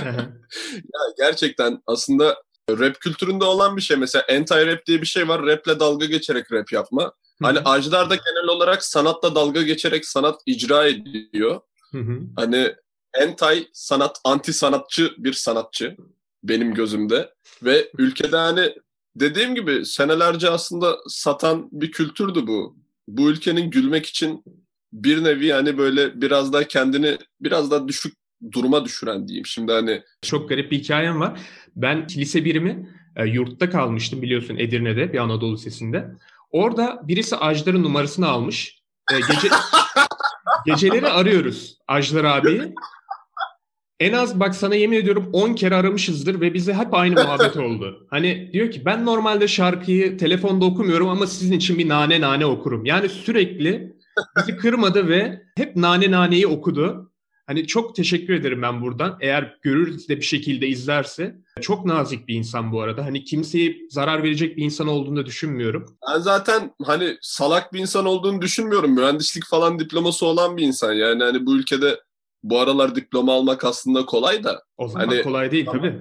ya 0.74 1.00
gerçekten 1.18 1.82
aslında 1.86 2.42
rap 2.70 3.00
kültüründe 3.00 3.44
olan 3.44 3.76
bir 3.76 3.82
şey. 3.82 3.96
Mesela 3.96 4.24
anti-rap 4.28 4.86
diye 4.86 5.00
bir 5.00 5.06
şey 5.06 5.28
var. 5.28 5.42
Rap'le 5.42 5.80
dalga 5.80 6.06
geçerek 6.06 6.52
rap 6.52 6.72
yapma. 6.72 7.12
Hani 7.42 7.58
Ajdar 7.64 8.10
da 8.10 8.14
genel 8.14 8.48
olarak 8.48 8.84
sanatla 8.84 9.34
dalga 9.34 9.62
geçerek 9.62 10.08
sanat 10.08 10.40
icra 10.46 10.86
ediyor. 10.86 11.60
Hani 12.36 12.74
anti 13.22 13.70
sanat, 13.72 14.20
anti 14.24 14.52
sanatçı 14.52 15.14
bir 15.18 15.32
sanatçı 15.32 15.96
benim 16.44 16.74
gözümde. 16.74 17.30
Ve 17.62 17.90
ülkede 17.98 18.36
hani 18.36 18.74
dediğim 19.16 19.54
gibi 19.54 19.86
senelerce 19.86 20.50
aslında 20.50 20.96
satan 21.08 21.68
bir 21.72 21.92
kültürdü 21.92 22.46
bu. 22.46 22.76
Bu 23.08 23.30
ülkenin 23.30 23.70
gülmek 23.70 24.06
için 24.06 24.44
bir 24.92 25.24
nevi 25.24 25.52
hani 25.52 25.78
böyle 25.78 26.20
biraz 26.20 26.52
daha 26.52 26.64
kendini 26.64 27.18
biraz 27.40 27.70
daha 27.70 27.88
düşük 27.88 28.14
duruma 28.52 28.84
düşüren 28.84 29.28
diyeyim. 29.28 29.46
Şimdi 29.46 29.72
hani 29.72 30.02
Çok 30.22 30.48
garip 30.48 30.70
bir 30.70 30.78
hikayem 30.78 31.20
var. 31.20 31.40
Ben 31.76 32.06
lise 32.16 32.44
birimi 32.44 32.88
e, 33.16 33.24
yurtta 33.24 33.70
kalmıştım 33.70 34.22
biliyorsun 34.22 34.56
Edirne'de 34.56 35.12
bir 35.12 35.18
Anadolu 35.18 35.54
Lisesi'nde. 35.54 36.10
Orada 36.50 37.00
birisi 37.02 37.36
Ajdar'ın 37.36 37.82
numarasını 37.82 38.28
almış. 38.28 38.82
E, 39.12 39.16
gece 39.16 39.48
geceleri 40.66 41.08
arıyoruz 41.08 41.78
Ajdar 41.88 42.24
abiyi. 42.24 42.74
En 44.00 44.12
az 44.12 44.40
bak 44.40 44.54
sana 44.54 44.74
yemin 44.74 44.96
ediyorum 44.96 45.30
10 45.32 45.54
kere 45.54 45.74
aramışızdır 45.74 46.40
ve 46.40 46.54
bize 46.54 46.74
hep 46.74 46.94
aynı 46.94 47.14
muhabbet 47.14 47.56
oldu. 47.56 48.06
Hani 48.10 48.50
diyor 48.52 48.70
ki 48.70 48.84
ben 48.84 49.06
normalde 49.06 49.48
şarkıyı 49.48 50.18
telefonda 50.18 50.64
okumuyorum 50.64 51.08
ama 51.08 51.26
sizin 51.26 51.56
için 51.56 51.78
bir 51.78 51.88
nane 51.88 52.20
nane 52.20 52.46
okurum. 52.46 52.84
Yani 52.84 53.08
sürekli 53.08 53.96
bizi 54.38 54.56
kırmadı 54.56 55.08
ve 55.08 55.42
hep 55.56 55.76
nane 55.76 56.10
naneyi 56.10 56.46
okudu. 56.46 57.10
Hani 57.46 57.66
çok 57.66 57.94
teşekkür 57.96 58.34
ederim 58.34 58.62
ben 58.62 58.82
buradan. 58.82 59.18
Eğer 59.20 59.56
görürse 59.62 60.08
de 60.08 60.16
bir 60.16 60.24
şekilde 60.24 60.66
izlerse. 60.66 61.36
Çok 61.60 61.84
nazik 61.84 62.28
bir 62.28 62.34
insan 62.34 62.72
bu 62.72 62.80
arada. 62.80 63.04
Hani 63.04 63.24
kimseye 63.24 63.76
zarar 63.90 64.22
verecek 64.22 64.56
bir 64.56 64.62
insan 64.64 64.88
olduğunu 64.88 65.16
da 65.16 65.26
düşünmüyorum. 65.26 65.86
ben 66.14 66.20
zaten 66.20 66.74
hani 66.82 67.16
salak 67.20 67.72
bir 67.72 67.78
insan 67.78 68.06
olduğunu 68.06 68.42
düşünmüyorum. 68.42 68.94
Mühendislik 68.94 69.44
falan 69.46 69.78
diploması 69.78 70.26
olan 70.26 70.56
bir 70.56 70.62
insan. 70.62 70.92
Yani 70.92 71.22
hani 71.22 71.46
bu 71.46 71.56
ülkede 71.56 72.00
bu 72.44 72.60
aralar 72.60 72.94
diploma 72.94 73.34
almak 73.34 73.64
aslında 73.64 74.06
kolay 74.06 74.44
da. 74.44 74.62
O 74.76 74.88
zaman 74.88 75.06
Hani- 75.06 75.22
kolay 75.22 75.50
değil 75.50 75.66
tabii. 75.66 75.96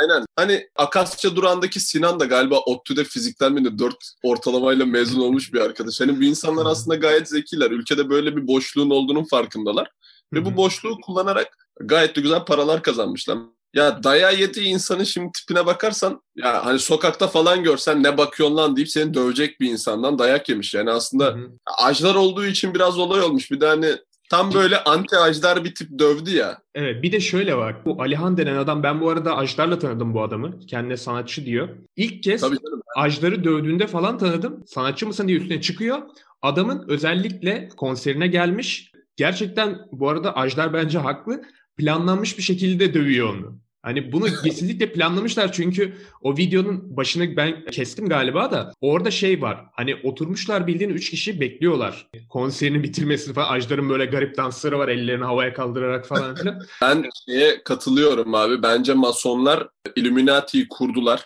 Aynen. 0.00 0.24
Hani 0.36 0.68
Akasya 0.76 1.36
Duran'daki 1.36 1.80
Sinan 1.80 2.20
da 2.20 2.24
galiba 2.24 2.58
ODTÜ'de 2.58 3.04
fizikten 3.04 3.52
mi 3.52 3.64
de 3.64 3.78
4 3.78 3.94
ortalamayla 4.22 4.86
mezun 4.86 5.20
olmuş 5.20 5.52
bir 5.52 5.60
arkadaş. 5.60 6.00
Hani 6.00 6.20
bu 6.20 6.24
insanlar 6.24 6.66
aslında 6.66 6.96
gayet 6.96 7.28
zekiler. 7.28 7.70
Ülkede 7.70 8.10
böyle 8.10 8.36
bir 8.36 8.46
boşluğun 8.46 8.90
olduğunun 8.90 9.24
farkındalar. 9.24 9.90
Ve 10.32 10.44
bu 10.44 10.56
boşluğu 10.56 11.00
kullanarak 11.00 11.68
gayet 11.80 12.16
de 12.16 12.20
güzel 12.20 12.44
paralar 12.44 12.82
kazanmışlar. 12.82 13.38
Ya 13.74 14.02
dayağı 14.04 14.36
yediği 14.36 14.66
insanın 14.66 15.04
şimdi 15.04 15.32
tipine 15.32 15.66
bakarsan 15.66 16.22
ya 16.36 16.66
hani 16.66 16.78
sokakta 16.78 17.28
falan 17.28 17.62
görsen 17.62 18.02
ne 18.02 18.18
bakıyorsun 18.18 18.56
lan 18.56 18.76
deyip 18.76 18.90
seni 18.90 19.14
dövecek 19.14 19.60
bir 19.60 19.70
insandan 19.70 20.18
dayak 20.18 20.48
yemiş. 20.48 20.74
Yani 20.74 20.90
aslında 20.90 21.24
Hı 21.26 21.30
hı. 21.30 21.50
ajlar 21.78 22.14
olduğu 22.14 22.44
için 22.44 22.74
biraz 22.74 22.98
olay 22.98 23.22
olmuş. 23.22 23.50
Bir 23.50 23.60
de 23.60 23.66
hani 23.66 23.96
tam 24.30 24.54
böyle 24.54 24.84
anti 24.84 25.16
ajdar 25.16 25.64
bir 25.64 25.74
tip 25.74 25.98
dövdü 25.98 26.30
ya. 26.30 26.58
Evet 26.74 27.02
bir 27.02 27.12
de 27.12 27.20
şöyle 27.20 27.56
bak. 27.56 27.86
Bu 27.86 28.02
Alihan 28.02 28.36
denen 28.36 28.56
adam 28.56 28.82
ben 28.82 29.00
bu 29.00 29.10
arada 29.10 29.36
Ajdar'la 29.36 29.78
tanıdım 29.78 30.14
bu 30.14 30.22
adamı. 30.22 30.60
Kendine 30.66 30.96
sanatçı 30.96 31.46
diyor. 31.46 31.68
İlk 31.96 32.22
kez 32.22 32.40
Tabii 32.40 32.58
canım. 32.66 32.82
Ajdar'ı 32.96 33.44
dövdüğünde 33.44 33.86
falan 33.86 34.18
tanıdım. 34.18 34.64
Sanatçı 34.66 35.06
mısın 35.06 35.28
diye 35.28 35.38
üstüne 35.38 35.60
çıkıyor. 35.60 35.98
Adamın 36.42 36.84
özellikle 36.88 37.68
konserine 37.76 38.26
gelmiş. 38.26 38.92
Gerçekten 39.16 39.78
bu 39.92 40.08
arada 40.08 40.36
Ajdar 40.36 40.72
bence 40.72 40.98
haklı. 40.98 41.42
Planlanmış 41.76 42.38
bir 42.38 42.42
şekilde 42.42 42.94
dövüyor 42.94 43.34
onu. 43.34 43.60
Hani 43.82 44.12
bunu 44.12 44.24
kesinlikle 44.44 44.92
planlamışlar 44.92 45.52
çünkü 45.52 45.94
o 46.22 46.36
videonun 46.36 46.96
başını 46.96 47.36
ben 47.36 47.64
kestim 47.64 48.08
galiba 48.08 48.50
da 48.50 48.72
orada 48.80 49.10
şey 49.10 49.42
var. 49.42 49.66
Hani 49.72 49.96
oturmuşlar 50.04 50.66
bildiğin 50.66 50.90
3 50.90 51.10
kişi 51.10 51.40
bekliyorlar. 51.40 52.06
Konserini 52.28 52.82
bitirmesini 52.82 53.34
falan. 53.34 53.52
Ajdar'ın 53.52 53.88
böyle 53.88 54.04
garip 54.04 54.36
dansları 54.36 54.78
var 54.78 54.88
ellerini 54.88 55.24
havaya 55.24 55.54
kaldırarak 55.54 56.06
falan 56.06 56.34
filan. 56.34 56.60
Ben 56.82 57.04
şeye 57.26 57.62
katılıyorum 57.64 58.34
abi. 58.34 58.62
Bence 58.62 58.94
masonlar 58.94 59.68
Illuminati'yi 59.96 60.68
kurdular. 60.68 61.24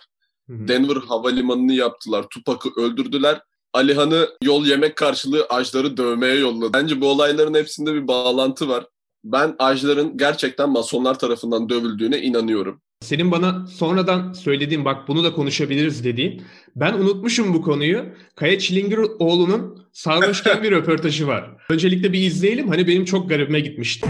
Hı 0.49 0.53
hı. 0.53 0.67
Denver 0.67 0.95
havalimanını 0.95 1.73
yaptılar. 1.73 2.25
Tupac'ı 2.29 2.81
öldürdüler. 2.81 3.41
Alihan'ı 3.73 4.29
yol 4.43 4.65
yemek 4.65 4.95
karşılığı 4.95 5.45
Ajdar'ı 5.49 5.97
dövmeye 5.97 6.35
yolladı. 6.35 6.73
Bence 6.73 7.01
bu 7.01 7.09
olayların 7.09 7.53
hepsinde 7.53 7.93
bir 7.93 8.07
bağlantı 8.07 8.69
var. 8.69 8.85
Ben 9.25 9.55
Ajdar'ın 9.59 10.17
gerçekten 10.17 10.69
masonlar 10.69 11.19
tarafından 11.19 11.69
dövüldüğüne 11.69 12.21
inanıyorum. 12.21 12.81
Senin 13.01 13.31
bana 13.31 13.67
sonradan 13.67 14.33
söylediğin 14.33 14.85
bak 14.85 15.07
bunu 15.07 15.23
da 15.23 15.33
konuşabiliriz 15.33 16.03
dediğin. 16.03 16.41
Ben 16.75 16.93
unutmuşum 16.93 17.53
bu 17.53 17.61
konuyu. 17.61 18.05
Kaya 18.35 18.59
Çilingiroğlu'nun 18.59 19.87
sarhoşken 19.93 20.63
bir 20.63 20.71
röportajı 20.77 21.27
var. 21.27 21.51
Öncelikle 21.69 22.13
bir 22.13 22.19
izleyelim. 22.19 22.67
Hani 22.69 22.87
benim 22.87 23.05
çok 23.05 23.29
garibime 23.29 23.59
gitmişti. 23.59 24.07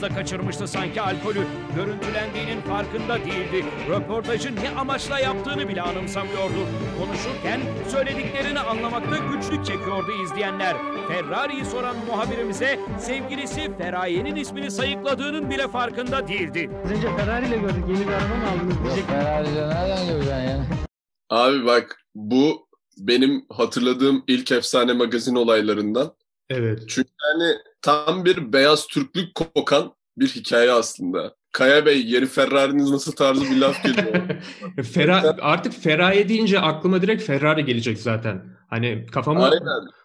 Da 0.00 0.08
kaçırmıştı 0.08 0.68
sanki 0.68 1.00
alkolü. 1.00 1.46
Görüntülendiğinin 1.76 2.60
farkında 2.60 3.18
değildi. 3.18 3.64
Röportajı 3.90 4.56
ne 4.56 4.70
amaçla 4.70 5.18
yaptığını 5.18 5.68
bile 5.68 5.82
anımsamıyordu. 5.82 6.66
Konuşurken 6.98 7.60
söylediklerini 7.88 8.60
anlamakta 8.60 9.16
güçlük 9.16 9.66
çekiyordu 9.66 10.12
izleyenler. 10.24 10.76
Ferrari'yi 11.08 11.64
soran 11.64 11.96
muhabirimize 12.06 12.80
sevgilisi 12.98 13.70
Feraye'nin 13.78 14.36
ismini 14.36 14.70
sayıkladığının 14.70 15.50
bile 15.50 15.68
farkında 15.68 16.28
değildi. 16.28 16.70
Az 16.84 16.90
önce 16.90 17.16
Ferrari 17.16 17.46
ile 17.46 17.56
gördük. 17.56 17.84
Yeni 17.88 18.00
bir 18.00 18.12
araba 18.12 18.34
mı 18.34 18.50
aldınız 18.50 18.76
diyecek. 18.84 19.04
Abi 21.30 21.66
bak 21.66 22.00
bu 22.14 22.68
benim 22.98 23.44
hatırladığım 23.50 24.24
ilk 24.26 24.52
efsane 24.52 24.92
magazin 24.92 25.34
olaylarından. 25.34 26.12
Evet. 26.52 26.82
Çünkü 26.88 27.10
yani 27.28 27.54
tam 27.82 28.24
bir 28.24 28.52
beyaz 28.52 28.86
Türklük 28.86 29.34
kokan 29.34 29.94
bir 30.16 30.28
hikaye 30.28 30.72
aslında. 30.72 31.34
Kaya 31.52 31.86
Bey 31.86 32.06
yeni 32.06 32.26
Ferrari'niz 32.26 32.90
nasıl 32.90 33.12
tarzı 33.12 33.44
bir 33.44 33.56
laf 33.56 33.84
geliyor. 33.84 34.22
Fera 34.92 35.36
artık 35.40 35.82
Feraye 35.82 36.28
deyince 36.28 36.60
aklıma 36.60 37.02
direkt 37.02 37.22
Ferrari 37.22 37.64
gelecek 37.64 37.98
zaten. 37.98 38.44
Hani 38.70 39.06
kafama 39.06 39.44
Aynen. 39.44 39.62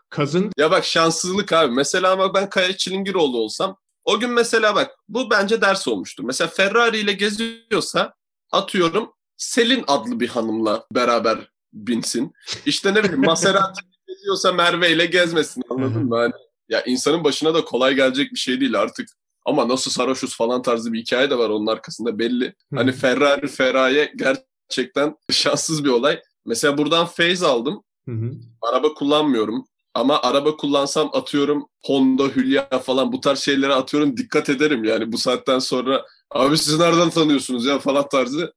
kazın. 0.09 0.51
Ya 0.57 0.71
bak 0.71 0.85
şanssızlık 0.85 1.53
abi. 1.53 1.73
Mesela 1.73 2.11
ama 2.11 2.33
ben 2.33 2.49
Kaya 2.49 2.77
Çilingiroğlu 2.77 3.37
olsam 3.37 3.77
o 4.05 4.19
gün 4.19 4.29
mesela 4.29 4.75
bak 4.75 4.91
bu 5.09 5.29
bence 5.29 5.61
ders 5.61 5.87
olmuştur. 5.87 6.23
Mesela 6.23 6.47
Ferrari 6.47 6.97
ile 6.97 7.13
geziyorsa 7.13 8.13
atıyorum 8.51 9.13
Selin 9.37 9.83
adlı 9.87 10.19
bir 10.19 10.27
hanımla 10.27 10.85
beraber 10.91 11.37
binsin. 11.73 12.33
İşte 12.65 12.93
ne 12.93 13.03
bileyim 13.03 13.25
Maserati 13.25 13.81
ile 14.27 14.33
geziyorsa 14.33 14.51
Merve 14.51 14.91
ile 14.91 15.05
gezmesin 15.05 15.63
anladın 15.69 16.05
mı? 16.05 16.15
Hani, 16.15 16.33
ya 16.69 16.83
insanın 16.83 17.23
başına 17.23 17.53
da 17.53 17.65
kolay 17.65 17.95
gelecek 17.95 18.31
bir 18.31 18.39
şey 18.39 18.61
değil 18.61 18.79
artık. 18.79 19.09
Ama 19.45 19.67
nasıl 19.67 19.91
sarhoşuz 19.91 20.37
falan 20.37 20.61
tarzı 20.61 20.93
bir 20.93 20.99
hikaye 20.99 21.29
de 21.29 21.37
var 21.37 21.49
onun 21.49 21.67
arkasında 21.67 22.19
belli. 22.19 22.55
Hani 22.75 22.91
Ferrari 22.91 23.47
Feraye 23.47 24.13
gerçekten 24.15 25.15
şanssız 25.31 25.85
bir 25.85 25.89
olay. 25.89 26.21
Mesela 26.45 26.77
buradan 26.77 27.07
feyz 27.07 27.43
aldım. 27.43 27.83
Hı 28.07 28.11
hı. 28.11 28.31
Araba 28.61 28.93
kullanmıyorum. 28.93 29.65
Ama 29.93 30.21
araba 30.21 30.57
kullansam 30.57 31.09
atıyorum 31.13 31.67
Honda, 31.85 32.23
Hülya 32.23 32.69
falan 32.69 33.11
bu 33.11 33.21
tarz 33.21 33.39
şeylere 33.39 33.73
atıyorum 33.73 34.17
dikkat 34.17 34.49
ederim 34.49 34.83
yani 34.83 35.11
bu 35.11 35.17
saatten 35.17 35.59
sonra 35.59 36.05
abi 36.31 36.57
siz 36.57 36.79
nereden 36.79 37.09
tanıyorsunuz 37.09 37.65
ya 37.65 37.79
falan 37.79 38.09
tarzı 38.09 38.53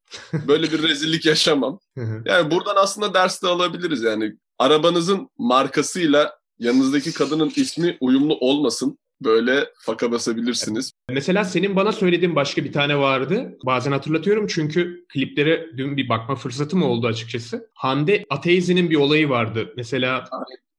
böyle 0.48 0.72
bir 0.72 0.82
rezillik 0.82 1.26
yaşamam. 1.26 1.78
Yani 2.24 2.50
buradan 2.50 2.76
aslında 2.76 3.14
ders 3.14 3.42
de 3.42 3.48
alabiliriz 3.48 4.02
yani 4.02 4.36
arabanızın 4.60 5.28
markasıyla 5.38 6.32
yanınızdaki 6.58 7.14
kadının 7.14 7.52
ismi 7.56 7.96
uyumlu 8.00 8.38
olmasın 8.40 8.98
böyle 9.24 9.68
faka 9.74 10.12
basabilirsiniz. 10.12 10.92
Mesela 11.10 11.44
senin 11.44 11.76
bana 11.76 11.92
söylediğin 11.92 12.36
başka 12.36 12.64
bir 12.64 12.72
tane 12.72 12.98
vardı. 12.98 13.58
Bazen 13.66 13.92
hatırlatıyorum 13.92 14.46
çünkü 14.46 15.04
kliplere 15.08 15.66
dün 15.76 15.96
bir 15.96 16.08
bakma 16.08 16.34
fırsatım 16.34 16.82
oldu 16.82 17.06
açıkçası. 17.06 17.70
Hande 17.74 18.24
Ateizi'nin 18.30 18.90
bir 18.90 18.96
olayı 18.96 19.28
vardı. 19.28 19.72
Mesela 19.76 20.24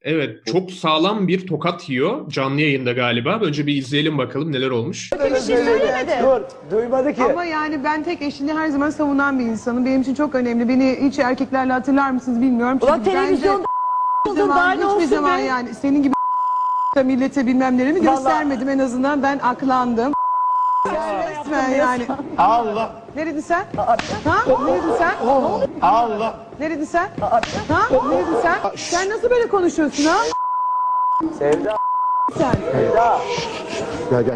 evet 0.01 0.45
çok 0.45 0.71
sağlam 0.71 1.27
bir 1.27 1.47
tokat 1.47 1.89
yiyor. 1.89 2.29
Canlı 2.29 2.61
yayında 2.61 2.91
galiba. 2.91 3.39
Önce 3.41 3.67
bir 3.67 3.75
izleyelim 3.75 4.17
bakalım 4.17 4.51
neler 4.51 4.69
olmuş. 4.69 5.09
Bir 5.13 5.29
şey 5.29 5.57
söylemedi. 5.57 6.11
Dur, 6.23 6.41
duymadı 6.71 7.13
ki. 7.13 7.23
Ama 7.23 7.45
yani 7.45 7.83
ben 7.83 8.03
tek 8.03 8.21
eşini 8.21 8.53
her 8.53 8.69
zaman 8.69 8.89
savunan 8.89 9.39
bir 9.39 9.45
insanım. 9.45 9.85
Benim 9.85 10.01
için 10.01 10.15
çok 10.15 10.35
önemli. 10.35 10.69
Beni 10.69 10.97
hiç 11.01 11.19
erkeklerle 11.19 11.73
hatırlar 11.73 12.11
mısınız 12.11 12.41
bilmiyorum. 12.41 12.79
Ulan 12.81 12.95
Çünkü 13.03 13.17
bence 13.17 13.27
televizyonda 13.27 13.70
hiçbir 14.25 14.37
zaman, 14.41 14.69
ne 14.69 14.73
hiçbir 14.75 14.85
olsun 14.85 15.05
zaman 15.07 15.37
be? 15.37 15.41
yani 15.41 15.75
senin 15.75 16.03
gibi 16.03 16.13
da 16.95 17.03
millete 17.03 17.45
bilmem 17.47 17.77
nelerimi 17.77 17.99
Vallahi- 18.07 18.15
göstermedim. 18.15 18.69
En 18.69 18.79
azından 18.79 19.23
ben 19.23 19.39
aklandım. 19.39 20.13
Sen 20.85 21.29
resmen 21.39 21.69
yani. 21.69 22.07
Allah. 22.37 22.91
Neredin 23.15 23.39
sen? 23.39 23.65
Ha? 24.25 24.37
Neredin 24.65 24.93
sen? 24.97 25.15
Allah. 25.27 26.35
Neredin 26.59 26.85
sen? 26.85 27.09
Ha? 27.19 27.81
Neredin 28.09 28.35
sen? 28.41 28.55
Sen 28.77 29.09
nasıl 29.09 29.29
böyle 29.29 29.47
konuşuyorsun 29.49 30.05
ha? 30.05 30.17
Sevda. 31.39 31.77
Sen. 32.37 32.51
Sevda. 32.71 33.19
Gel 34.09 34.23
gel. 34.23 34.35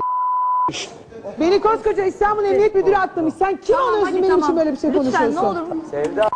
Beni 1.40 1.62
koskoca 1.62 2.04
İstanbul 2.06 2.44
Emniyet 2.44 2.76
Müdürü 2.76 2.96
atlamış. 2.98 3.34
Sen 3.34 3.58
kim 3.58 3.76
oluyorsun 3.76 4.24
benim 4.24 4.40
için 4.40 4.58
böyle 4.58 4.72
bir 4.72 4.78
şey 4.78 4.94
konuşuyorsun? 4.94 5.84
Sevda. 5.92 6.30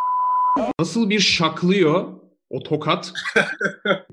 Nasıl 0.80 1.10
bir 1.10 1.20
şaklıyor 1.20 2.06
o 2.50 2.64
tokat. 2.64 3.14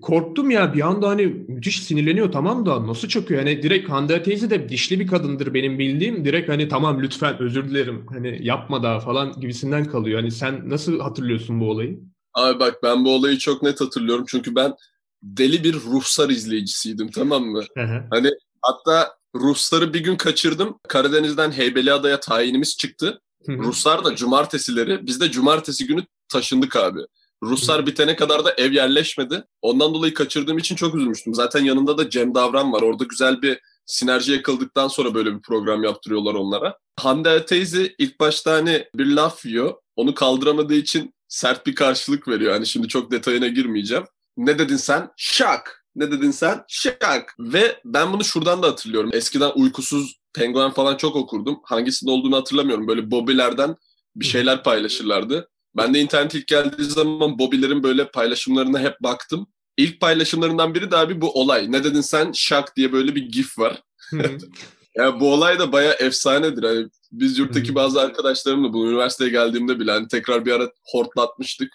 Korktum 0.02 0.50
ya 0.50 0.74
bir 0.74 0.86
anda 0.86 1.08
hani 1.08 1.26
müthiş 1.26 1.82
sinirleniyor 1.82 2.32
tamam 2.32 2.66
da 2.66 2.86
nasıl 2.86 3.08
çakıyor? 3.08 3.40
Hani 3.40 3.62
direkt 3.62 3.90
Hande 3.90 4.22
teyze 4.22 4.50
de 4.50 4.68
dişli 4.68 5.00
bir 5.00 5.06
kadındır 5.06 5.54
benim 5.54 5.78
bildiğim. 5.78 6.24
Direkt 6.24 6.48
hani 6.48 6.68
tamam 6.68 7.02
lütfen 7.02 7.38
özür 7.38 7.70
dilerim 7.70 8.06
hani 8.08 8.46
yapma 8.46 8.82
daha 8.82 9.00
falan 9.00 9.40
gibisinden 9.40 9.84
kalıyor. 9.84 10.20
Hani 10.20 10.30
sen 10.30 10.70
nasıl 10.70 11.00
hatırlıyorsun 11.00 11.60
bu 11.60 11.70
olayı? 11.70 12.00
Abi 12.34 12.60
bak 12.60 12.74
ben 12.82 13.04
bu 13.04 13.14
olayı 13.14 13.38
çok 13.38 13.62
net 13.62 13.80
hatırlıyorum 13.80 14.24
çünkü 14.28 14.54
ben 14.54 14.74
deli 15.22 15.64
bir 15.64 15.74
ruhsar 15.74 16.30
izleyicisiydim 16.30 17.10
tamam 17.10 17.44
mı? 17.44 17.62
Hani 18.10 18.30
hatta 18.62 19.16
Rusları 19.34 19.94
bir 19.94 20.00
gün 20.00 20.16
kaçırdım. 20.16 20.78
Karadeniz'den 20.88 21.52
Heybeliada'ya 21.52 22.20
tayinimiz 22.20 22.76
çıktı. 22.76 23.20
Ruslar 23.48 24.04
da 24.04 24.16
cumartesileri, 24.16 25.06
biz 25.06 25.20
de 25.20 25.30
cumartesi 25.30 25.86
günü 25.86 26.04
taşındık 26.28 26.76
abi. 26.76 27.00
Ruslar 27.46 27.86
bitene 27.86 28.16
kadar 28.16 28.44
da 28.44 28.52
ev 28.52 28.72
yerleşmedi. 28.72 29.44
Ondan 29.62 29.94
dolayı 29.94 30.14
kaçırdığım 30.14 30.58
için 30.58 30.76
çok 30.76 30.94
üzülmüştüm. 30.94 31.34
Zaten 31.34 31.64
yanında 31.64 31.98
da 31.98 32.10
Cem 32.10 32.34
Davran 32.34 32.72
var. 32.72 32.82
Orada 32.82 33.04
güzel 33.04 33.42
bir 33.42 33.60
sinerji 33.86 34.32
yakıldıktan 34.32 34.88
sonra 34.88 35.14
böyle 35.14 35.34
bir 35.34 35.42
program 35.42 35.84
yaptırıyorlar 35.84 36.34
onlara. 36.34 36.78
Hande 36.96 37.46
teyze 37.46 37.94
ilk 37.98 38.20
başta 38.20 38.52
hani 38.52 38.84
bir 38.94 39.06
laf 39.06 39.46
yiyor. 39.46 39.74
Onu 39.96 40.14
kaldıramadığı 40.14 40.74
için 40.74 41.14
sert 41.28 41.66
bir 41.66 41.74
karşılık 41.74 42.28
veriyor. 42.28 42.52
Hani 42.52 42.66
şimdi 42.66 42.88
çok 42.88 43.10
detayına 43.10 43.48
girmeyeceğim. 43.48 44.04
Ne 44.36 44.58
dedin 44.58 44.76
sen? 44.76 45.10
Şak. 45.16 45.84
Ne 45.96 46.10
dedin 46.12 46.30
sen? 46.30 46.64
Şak. 46.68 47.34
Ve 47.38 47.80
ben 47.84 48.12
bunu 48.12 48.24
şuradan 48.24 48.62
da 48.62 48.66
hatırlıyorum. 48.66 49.10
Eskiden 49.12 49.52
uykusuz 49.54 50.16
penguen 50.34 50.70
falan 50.70 50.96
çok 50.96 51.16
okurdum. 51.16 51.60
Hangisinde 51.64 52.10
olduğunu 52.10 52.36
hatırlamıyorum. 52.36 52.88
Böyle 52.88 53.10
bobilerden 53.10 53.76
bir 54.16 54.24
şeyler 54.24 54.62
paylaşırlardı. 54.62 55.48
Ben 55.76 55.94
de 55.94 56.00
internet 56.00 56.34
ilk 56.34 56.46
geldiği 56.46 56.84
zaman 56.84 57.38
Bobby'lerin 57.38 57.82
böyle 57.82 58.10
paylaşımlarına 58.10 58.80
hep 58.80 59.02
baktım. 59.02 59.46
İlk 59.76 60.00
paylaşımlarından 60.00 60.74
biri 60.74 60.90
de 60.90 60.96
abi 60.96 61.20
bu 61.20 61.40
olay. 61.40 61.72
Ne 61.72 61.84
dedin 61.84 62.00
sen? 62.00 62.32
Şak 62.32 62.76
diye 62.76 62.92
böyle 62.92 63.14
bir 63.14 63.22
gif 63.22 63.58
var. 63.58 63.82
ya 64.96 65.20
bu 65.20 65.32
olay 65.32 65.58
da 65.58 65.72
bayağı 65.72 65.94
efsanedir. 65.94 66.62
Hani 66.62 66.86
biz 67.12 67.38
yurttaki 67.38 67.74
bazı 67.74 68.00
arkadaşlarımla 68.00 68.72
bu 68.72 68.88
üniversiteye 68.88 69.30
geldiğimde 69.30 69.80
bile 69.80 69.90
hani 69.90 70.08
tekrar 70.08 70.46
bir 70.46 70.52
ara 70.52 70.70
hortlatmıştık. 70.92 71.68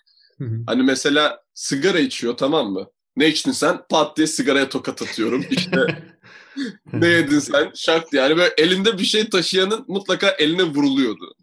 Hani 0.67 0.84
mesela 0.84 1.41
sigara 1.53 2.00
içiyor 2.00 2.38
tamam 2.38 2.72
mı? 2.72 2.88
Ne 3.15 3.27
içtin 3.27 3.51
sen? 3.51 3.79
Pat 3.89 4.17
diye 4.17 4.27
sigaraya 4.27 4.70
tokat 4.70 5.01
atıyorum. 5.01 5.46
İşte 5.50 5.86
ne 6.93 7.08
yedin 7.08 7.39
sen? 7.39 7.72
Şak 7.75 8.12
diye. 8.12 8.22
Yani 8.22 8.38
böyle 8.38 8.53
elinde 8.58 8.98
bir 8.98 9.03
şey 9.03 9.29
taşıyanın 9.29 9.86
mutlaka 9.88 10.29
eline 10.29 10.63
vuruluyordu. 10.63 11.34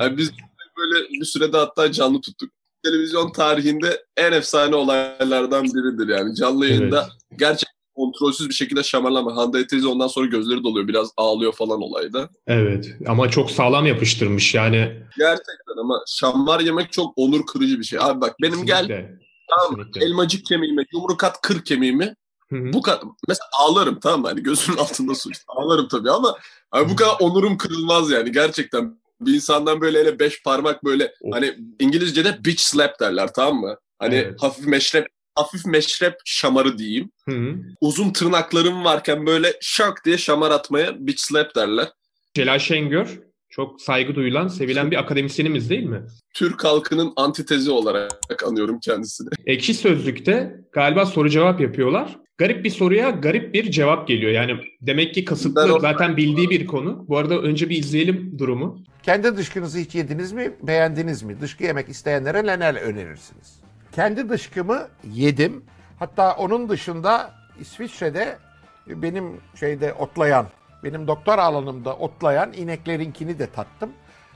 Yani 0.00 0.16
biz 0.16 0.30
böyle 0.78 1.08
bir 1.08 1.24
sürede 1.24 1.56
hatta 1.56 1.92
canlı 1.92 2.20
tuttuk. 2.20 2.50
Televizyon 2.84 3.32
tarihinde 3.32 4.04
en 4.16 4.32
efsane 4.32 4.76
olaylardan 4.76 5.64
biridir 5.64 6.08
yani. 6.08 6.34
Canlı 6.34 6.66
yayında 6.66 7.00
evet. 7.00 7.38
gerçekten 7.40 7.78
kontrolsüz 7.98 8.48
bir 8.48 8.54
şekilde 8.54 8.82
şamarlama. 8.82 9.36
Hande 9.36 9.66
teyze 9.66 9.88
ondan 9.88 10.06
sonra 10.06 10.26
gözleri 10.26 10.62
doluyor. 10.62 10.88
Biraz 10.88 11.10
ağlıyor 11.16 11.52
falan 11.52 11.82
olayda. 11.82 12.28
Evet 12.46 12.96
ama 13.06 13.30
çok 13.30 13.50
sağlam 13.50 13.86
yapıştırmış 13.86 14.54
yani. 14.54 15.02
Gerçekten 15.18 15.80
ama 15.80 16.02
şamar 16.06 16.60
yemek 16.60 16.92
çok 16.92 17.12
onur 17.16 17.46
kırıcı 17.46 17.78
bir 17.78 17.84
şey. 17.84 17.98
Abi 18.02 18.20
bak 18.20 18.36
benim 18.42 18.66
Kesinlikle. 18.66 18.96
gel 18.96 19.18
tamam 19.50 19.86
elmacık 20.00 20.46
kemiğime 20.46 20.84
yumruk 20.92 21.24
at 21.24 21.40
kır 21.40 21.64
kemiğimi. 21.64 22.14
Hı-hı. 22.48 22.72
Bu 22.72 22.82
kadar 22.82 23.00
mesela 23.28 23.46
ağlarım 23.60 24.00
tamam 24.00 24.20
mı? 24.20 24.28
Hani 24.28 24.42
gözümün 24.42 24.78
altında 24.78 25.14
su. 25.14 25.30
Ağlarım 25.48 25.88
tabii 25.88 26.10
ama 26.10 26.38
hani 26.70 26.90
bu 26.90 26.96
kadar 26.96 27.16
onurum 27.20 27.58
kırılmaz 27.58 28.10
yani 28.10 28.32
gerçekten 28.32 28.98
bir 29.20 29.34
insandan 29.34 29.80
böyle 29.80 29.98
hele 29.98 30.18
beş 30.18 30.42
parmak 30.42 30.84
böyle 30.84 31.12
oh. 31.22 31.34
hani 31.34 31.54
İngilizce'de 31.80 32.44
bitch 32.44 32.62
slap 32.62 33.00
derler 33.00 33.32
tamam 33.34 33.60
mı? 33.60 33.76
Hani 33.98 34.14
evet. 34.14 34.42
hafif 34.42 34.66
meşrep 34.66 35.06
hafif 35.34 35.66
meşrep 35.66 36.14
şamarı 36.24 36.78
diyeyim. 36.78 37.10
Hı-hı. 37.28 37.54
Uzun 37.80 38.12
tırnaklarım 38.12 38.84
varken 38.84 39.26
böyle 39.26 39.52
şak 39.60 40.04
diye 40.04 40.18
şamar 40.18 40.50
atmaya 40.50 41.06
bitch 41.06 41.22
slap 41.22 41.54
derler. 41.56 41.88
Celal 42.34 42.58
Şengör 42.58 43.20
çok 43.50 43.82
saygı 43.82 44.14
duyulan, 44.14 44.48
sevilen 44.48 44.90
bir 44.90 44.96
akademisyenimiz 44.96 45.70
değil 45.70 45.84
mi? 45.84 46.02
Türk 46.34 46.64
halkının 46.64 47.12
antitezi 47.16 47.70
olarak 47.70 48.44
anıyorum 48.46 48.80
kendisini. 48.80 49.28
Ekşi 49.46 49.74
Sözlük'te 49.74 50.60
galiba 50.72 51.06
soru 51.06 51.30
cevap 51.30 51.60
yapıyorlar. 51.60 52.18
Garip 52.38 52.64
bir 52.64 52.70
soruya 52.70 53.10
garip 53.10 53.54
bir 53.54 53.70
cevap 53.70 54.08
geliyor. 54.08 54.32
Yani 54.32 54.56
demek 54.82 55.14
ki 55.14 55.24
kasıtlı 55.24 55.80
zaten 55.80 56.16
bildiği 56.16 56.50
bir 56.50 56.66
konu. 56.66 57.04
Bu 57.08 57.16
arada 57.18 57.38
önce 57.38 57.68
bir 57.68 57.76
izleyelim 57.76 58.38
durumu. 58.38 58.78
Kendi 59.02 59.36
dışkınızı 59.36 59.78
hiç 59.78 59.94
yediniz 59.94 60.32
mi? 60.32 60.52
Beğendiniz 60.62 61.22
mi? 61.22 61.40
Dışkı 61.40 61.64
yemek 61.64 61.88
isteyenlere 61.88 62.46
neler 62.46 62.74
önerirsiniz? 62.74 63.60
Kendi 63.92 64.28
dışkımı 64.28 64.88
yedim. 65.12 65.64
Hatta 65.98 66.36
onun 66.36 66.68
dışında 66.68 67.34
İsviçre'de 67.60 68.38
benim 68.86 69.40
şeyde 69.60 69.92
otlayan, 69.92 70.46
benim 70.84 71.06
doktor 71.06 71.38
alanımda 71.38 71.96
otlayan 71.96 72.52
ineklerinkini 72.52 73.38
de 73.38 73.46
tattım. 73.46 73.90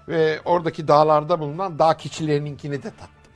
Ve 0.08 0.40
oradaki 0.44 0.88
dağlarda 0.88 1.40
bulunan 1.40 1.78
dağ 1.78 1.96
keçilerinkini 1.96 2.82
de 2.82 2.90
tattım. 2.90 3.32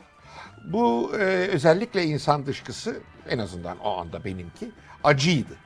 Bu 0.73 1.13
e, 1.19 1.23
özellikle 1.53 2.05
insan 2.05 2.47
dışkısı 2.47 2.97
en 3.31 3.39
azından 3.39 3.79
o 3.79 3.91
anda 3.91 4.25
benimki 4.25 4.71
acıydı. 5.05 5.57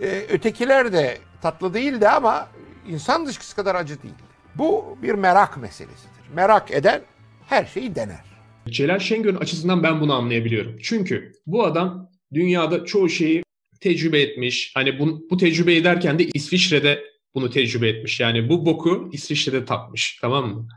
E, 0.00 0.06
ötekiler 0.28 0.92
de 0.92 1.18
tatlı 1.42 1.74
değildi 1.74 2.08
ama 2.08 2.48
insan 2.88 3.26
dışkısı 3.26 3.56
kadar 3.56 3.74
acı 3.74 4.02
değildi. 4.02 4.22
Bu 4.54 4.98
bir 5.02 5.14
merak 5.14 5.56
meselesidir. 5.56 6.28
Merak 6.34 6.70
eden 6.70 7.02
her 7.48 7.64
şeyi 7.64 7.94
dener. 7.94 8.24
Celal 8.68 8.98
Şengör'ün 8.98 9.36
açısından 9.36 9.82
ben 9.82 10.00
bunu 10.00 10.14
anlayabiliyorum. 10.14 10.76
Çünkü 10.82 11.32
bu 11.46 11.64
adam 11.64 12.10
dünyada 12.34 12.84
çoğu 12.84 13.08
şeyi 13.08 13.42
tecrübe 13.80 14.20
etmiş. 14.20 14.72
Hani 14.74 14.98
bu, 14.98 15.26
bu 15.30 15.36
tecrübe 15.36 15.76
ederken 15.76 16.18
de 16.18 16.24
İsviçre'de 16.34 17.04
bunu 17.34 17.50
tecrübe 17.50 17.88
etmiş. 17.88 18.20
Yani 18.20 18.48
bu 18.48 18.66
boku 18.66 19.10
İsviçre'de 19.12 19.64
tatmış. 19.64 20.18
Tamam 20.20 20.54
mı? 20.54 20.68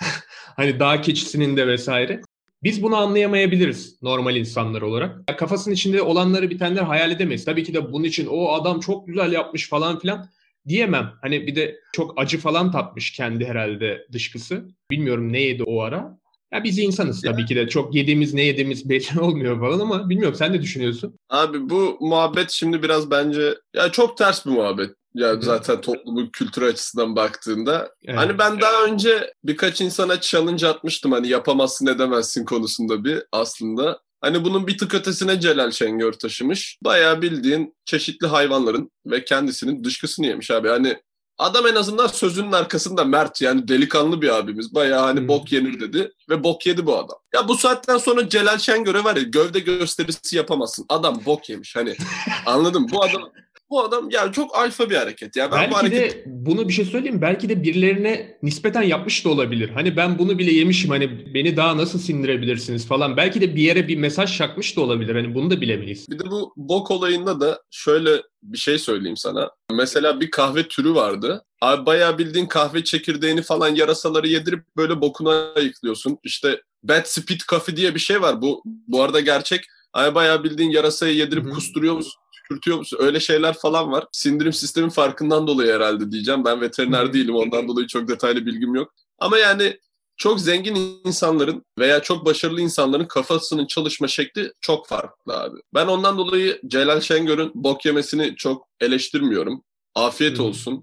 hani 0.56 0.80
dağ 0.80 1.00
keçisinin 1.00 1.56
de 1.56 1.66
vesaire. 1.66 2.20
Biz 2.62 2.82
bunu 2.82 2.96
anlayamayabiliriz 2.96 4.02
normal 4.02 4.36
insanlar 4.36 4.82
olarak. 4.82 5.38
Kafasının 5.38 5.74
içinde 5.74 6.02
olanları 6.02 6.50
bitenler 6.50 6.82
hayal 6.82 7.10
edemeyiz. 7.10 7.44
Tabii 7.44 7.64
ki 7.64 7.74
de 7.74 7.92
bunun 7.92 8.04
için 8.04 8.26
o 8.26 8.52
adam 8.52 8.80
çok 8.80 9.06
güzel 9.06 9.32
yapmış 9.32 9.68
falan 9.68 9.98
filan 9.98 10.28
diyemem. 10.68 11.12
Hani 11.22 11.46
bir 11.46 11.56
de 11.56 11.80
çok 11.92 12.20
acı 12.20 12.38
falan 12.38 12.72
tatmış 12.72 13.12
kendi 13.12 13.46
herhalde 13.46 14.06
dışkısı. 14.12 14.68
Bilmiyorum 14.90 15.32
ne 15.32 15.40
yedi 15.40 15.62
o 15.62 15.80
ara. 15.80 16.20
Ya 16.52 16.64
biz 16.64 16.78
insanız 16.78 17.22
tabii 17.22 17.44
ki 17.44 17.56
de 17.56 17.68
çok 17.68 17.94
yediğimiz 17.94 18.34
ne 18.34 18.42
yediğimiz 18.42 18.88
belli 18.88 19.20
olmuyor 19.20 19.60
falan 19.60 19.80
ama 19.80 20.10
bilmiyorum 20.10 20.34
sen 20.38 20.52
ne 20.52 20.62
düşünüyorsun? 20.62 21.18
Abi 21.28 21.70
bu 21.70 21.98
muhabbet 22.00 22.50
şimdi 22.50 22.82
biraz 22.82 23.10
bence 23.10 23.54
ya 23.74 23.92
çok 23.92 24.16
ters 24.16 24.46
bir 24.46 24.50
muhabbet. 24.50 24.90
Ya 25.14 25.40
zaten 25.40 25.80
toplumun 25.80 26.26
kültürü 26.26 26.64
açısından 26.64 27.16
baktığında. 27.16 27.94
Evet. 28.04 28.18
Hani 28.18 28.38
ben 28.38 28.60
daha 28.60 28.84
önce 28.84 29.34
birkaç 29.44 29.80
insana 29.80 30.20
challenge 30.20 30.66
atmıştım 30.66 31.12
hani 31.12 31.28
yapamazsın 31.28 31.86
edemezsin 31.86 32.44
konusunda 32.44 33.04
bir 33.04 33.22
aslında. 33.32 34.00
Hani 34.20 34.44
bunun 34.44 34.66
bir 34.66 34.78
tık 34.78 34.94
ötesine 34.94 35.40
Celal 35.40 35.70
Şengör 35.70 36.12
taşımış. 36.12 36.78
Bayağı 36.84 37.22
bildiğin 37.22 37.74
çeşitli 37.84 38.26
hayvanların 38.26 38.90
ve 39.06 39.24
kendisinin 39.24 39.84
dışkısını 39.84 40.26
yemiş 40.26 40.50
abi. 40.50 40.68
Hani 40.68 40.96
Adam 41.40 41.66
en 41.66 41.74
azından 41.74 42.06
sözünün 42.06 42.52
arkasında 42.52 43.04
mert 43.04 43.42
yani 43.42 43.68
delikanlı 43.68 44.22
bir 44.22 44.28
abimiz. 44.28 44.74
Bayağı 44.74 45.02
hani 45.02 45.20
hmm. 45.20 45.28
bok 45.28 45.52
yenir 45.52 45.80
dedi 45.80 46.12
ve 46.28 46.44
bok 46.44 46.66
yedi 46.66 46.86
bu 46.86 46.96
adam. 46.96 47.18
Ya 47.34 47.48
bu 47.48 47.56
saatten 47.56 47.98
sonra 47.98 48.28
Celal 48.28 48.58
Şengör'e 48.58 49.04
var 49.04 49.16
ya 49.16 49.22
gövde 49.22 49.60
gösterisi 49.60 50.36
yapamazsın. 50.36 50.86
Adam 50.88 51.20
bok 51.26 51.48
yemiş 51.48 51.76
hani 51.76 51.96
anladım 52.46 52.86
bu 52.92 53.02
adam 53.02 53.22
bu 53.70 53.80
adam 53.84 54.10
yani 54.10 54.32
çok 54.32 54.56
alfa 54.56 54.90
bir 54.90 54.96
hareket. 54.96 55.36
Ya 55.36 55.52
ben 55.52 55.60
belki 55.60 55.72
bu 55.72 55.76
hareket... 55.76 56.14
de 56.14 56.22
bunu 56.26 56.68
bir 56.68 56.72
şey 56.72 56.84
söyleyeyim 56.84 57.22
belki 57.22 57.48
de 57.48 57.62
birilerine 57.62 58.38
nispeten 58.42 58.82
yapmış 58.82 59.24
da 59.24 59.28
olabilir. 59.28 59.68
Hani 59.68 59.96
ben 59.96 60.18
bunu 60.18 60.38
bile 60.38 60.52
yemişim 60.52 60.90
hani 60.90 61.34
beni 61.34 61.56
daha 61.56 61.76
nasıl 61.76 61.98
sindirebilirsiniz 61.98 62.86
falan. 62.86 63.16
Belki 63.16 63.40
de 63.40 63.54
bir 63.56 63.62
yere 63.62 63.88
bir 63.88 63.96
mesaj 63.96 64.36
çakmış 64.36 64.76
da 64.76 64.80
olabilir. 64.80 65.14
Hani 65.14 65.34
bunu 65.34 65.50
da 65.50 65.60
bilemeyiz. 65.60 66.08
Bir 66.10 66.18
de 66.18 66.30
bu 66.30 66.52
bok 66.56 66.90
olayında 66.90 67.40
da 67.40 67.62
şöyle 67.70 68.22
bir 68.42 68.58
şey 68.58 68.78
söyleyeyim 68.78 69.16
sana. 69.16 69.50
Mesela 69.72 70.20
bir 70.20 70.30
kahve 70.30 70.68
türü 70.68 70.94
vardı. 70.94 71.44
Abi 71.60 71.86
bayağı 71.86 72.18
bildiğin 72.18 72.46
kahve 72.46 72.84
çekirdeğini 72.84 73.42
falan 73.42 73.74
yarasaları 73.74 74.28
yedirip 74.28 74.64
böyle 74.76 75.00
bokuna 75.00 75.52
ayıklıyorsun. 75.56 76.18
İşte 76.24 76.62
Bad 76.82 77.04
Spit 77.04 77.48
Coffee 77.48 77.76
diye 77.76 77.94
bir 77.94 78.00
şey 78.00 78.22
var. 78.22 78.42
Bu 78.42 78.62
bu 78.64 79.02
arada 79.02 79.20
gerçek. 79.20 79.64
Ay 79.92 80.14
bayağı 80.14 80.44
bildiğin 80.44 80.70
yarasayı 80.70 81.14
yedirip 81.14 81.44
Hı-hı. 81.44 81.52
kusturuyor 81.52 81.94
musun? 81.94 82.20
Kürtüyor 82.50 82.78
musun? 82.78 82.98
Öyle 83.00 83.20
şeyler 83.20 83.52
falan 83.58 83.92
var. 83.92 84.04
Sindirim 84.12 84.52
sistemin 84.52 84.88
farkından 84.88 85.46
dolayı 85.46 85.72
herhalde 85.72 86.10
diyeceğim. 86.10 86.44
Ben 86.44 86.60
veteriner 86.60 87.12
değilim. 87.12 87.34
Ondan 87.34 87.68
dolayı 87.68 87.86
çok 87.86 88.08
detaylı 88.08 88.46
bilgim 88.46 88.74
yok. 88.74 88.94
Ama 89.18 89.38
yani 89.38 89.78
çok 90.16 90.40
zengin 90.40 91.00
insanların 91.04 91.64
veya 91.78 92.02
çok 92.02 92.24
başarılı 92.24 92.60
insanların 92.60 93.04
kafasının 93.04 93.66
çalışma 93.66 94.08
şekli 94.08 94.52
çok 94.60 94.88
farklı 94.88 95.40
abi. 95.40 95.58
Ben 95.74 95.86
ondan 95.86 96.18
dolayı 96.18 96.60
Celal 96.66 97.00
Şengör'ün 97.00 97.52
bok 97.54 97.84
yemesini 97.84 98.36
çok 98.36 98.68
eleştirmiyorum. 98.80 99.62
Afiyet 99.94 100.40
olsun. 100.40 100.82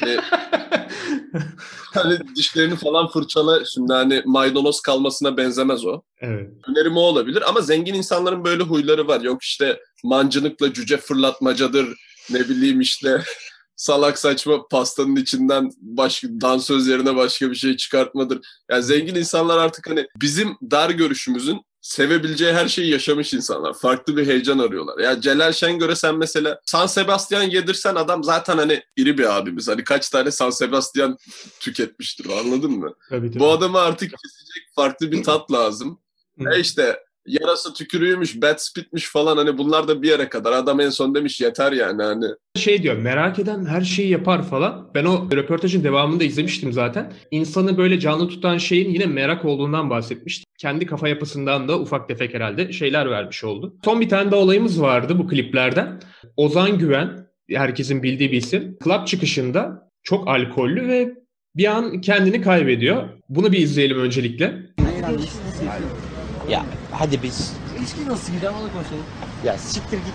hani, 0.00 0.18
hani 1.94 2.18
dişlerini 2.36 2.76
falan 2.76 3.08
fırçala. 3.08 3.64
Şimdi 3.64 3.92
hani 3.92 4.22
maydanoz 4.26 4.80
kalmasına 4.80 5.36
benzemez 5.36 5.86
o. 5.86 6.02
Evet. 6.20 6.50
Önerim 6.68 6.96
o 6.96 7.00
olabilir 7.00 7.48
ama 7.48 7.60
zengin 7.60 7.94
insanların 7.94 8.44
böyle 8.44 8.62
huyları 8.62 9.08
var. 9.08 9.20
Yok 9.20 9.42
işte 9.42 9.80
mancınıkla 10.04 10.72
cüce 10.72 10.96
fırlatmacadır 10.96 11.88
ne 12.30 12.48
bileyim 12.48 12.80
işte 12.80 13.22
salak 13.76 14.18
saçma 14.18 14.68
pastanın 14.68 15.16
içinden 15.16 15.70
başka 15.80 16.28
dansöz 16.28 16.88
yerine 16.88 17.16
başka 17.16 17.50
bir 17.50 17.56
şey 17.56 17.76
çıkartmadır. 17.76 18.40
Yani 18.70 18.82
zengin 18.82 19.14
insanlar 19.14 19.58
artık 19.58 19.90
hani 19.90 20.06
bizim 20.20 20.56
dar 20.70 20.90
görüşümüzün 20.90 21.60
sevebileceği 21.84 22.52
her 22.52 22.68
şeyi 22.68 22.90
yaşamış 22.90 23.34
insanlar. 23.34 23.74
Farklı 23.74 24.16
bir 24.16 24.26
heyecan 24.26 24.58
arıyorlar. 24.58 24.98
Ya 24.98 25.20
Celal 25.20 25.52
Şengör'e 25.52 25.94
sen 25.96 26.16
mesela 26.18 26.60
San 26.64 26.86
Sebastian 26.86 27.42
yedirsen 27.42 27.94
adam 27.94 28.24
zaten 28.24 28.58
hani 28.58 28.82
iri 28.96 29.18
bir 29.18 29.36
abimiz. 29.36 29.68
Hani 29.68 29.84
kaç 29.84 30.08
tane 30.08 30.30
San 30.30 30.50
Sebastian 30.50 31.18
tüketmiştir 31.60 32.30
anladın 32.30 32.70
mı? 32.70 32.94
Tabii, 33.08 33.28
tabii. 33.30 33.40
Bu 33.40 33.50
adama 33.50 33.80
artık 33.80 34.10
kesecek 34.10 34.74
farklı 34.74 35.12
bir 35.12 35.22
tat 35.22 35.52
lazım. 35.52 36.00
e 36.40 36.60
işte 36.60 36.98
yarası 37.26 37.74
tükürüğüymüş, 37.74 38.42
bad 38.42 38.58
spitmiş 38.58 39.08
falan 39.08 39.36
hani 39.36 39.58
bunlar 39.58 39.88
da 39.88 40.02
bir 40.02 40.08
yere 40.08 40.28
kadar. 40.28 40.52
Adam 40.52 40.80
en 40.80 40.90
son 40.90 41.14
demiş 41.14 41.40
yeter 41.40 41.72
yani 41.72 42.02
hani. 42.02 42.26
Şey 42.56 42.82
diyor 42.82 42.96
merak 42.96 43.38
eden 43.38 43.66
her 43.66 43.80
şeyi 43.80 44.08
yapar 44.08 44.42
falan. 44.42 44.90
Ben 44.94 45.04
o 45.04 45.28
röportajın 45.32 45.84
devamını 45.84 46.20
da 46.20 46.24
izlemiştim 46.24 46.72
zaten. 46.72 47.12
İnsanı 47.30 47.78
böyle 47.78 48.00
canlı 48.00 48.28
tutan 48.28 48.58
şeyin 48.58 48.90
yine 48.90 49.06
merak 49.06 49.44
olduğundan 49.44 49.90
bahsetmişti. 49.90 50.44
Kendi 50.58 50.86
kafa 50.86 51.08
yapısından 51.08 51.68
da 51.68 51.80
ufak 51.80 52.08
tefek 52.08 52.34
herhalde 52.34 52.72
şeyler 52.72 53.10
vermiş 53.10 53.44
oldu. 53.44 53.76
Son 53.84 54.00
bir 54.00 54.08
tane 54.08 54.30
de 54.30 54.36
olayımız 54.36 54.82
vardı 54.82 55.18
bu 55.18 55.28
kliplerden. 55.28 56.00
Ozan 56.36 56.78
Güven, 56.78 57.26
herkesin 57.50 58.02
bildiği 58.02 58.32
bir 58.32 58.36
isim. 58.36 58.78
Club 58.84 59.06
çıkışında 59.06 59.90
çok 60.02 60.28
alkollü 60.28 60.88
ve 60.88 61.14
bir 61.56 61.66
an 61.66 62.00
kendini 62.00 62.40
kaybediyor. 62.42 63.08
Bunu 63.28 63.52
bir 63.52 63.58
izleyelim 63.58 63.98
öncelikle. 63.98 64.74
Ya 66.48 66.64
hadi 66.90 67.22
biz. 67.22 67.52
İlişki 67.78 68.08
nasıl 68.08 68.32
gider 68.32 68.48
onu 68.48 68.72
konuşalım. 68.72 69.04
Ya 69.44 69.58
siktir 69.58 69.98
git. 69.98 70.14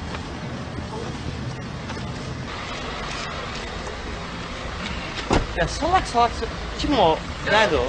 Ya 5.61 5.67
salak 5.67 6.07
salak 6.07 6.31
kim 6.79 6.99
o? 6.99 7.15
Nerede 7.51 7.77
o? 7.77 7.85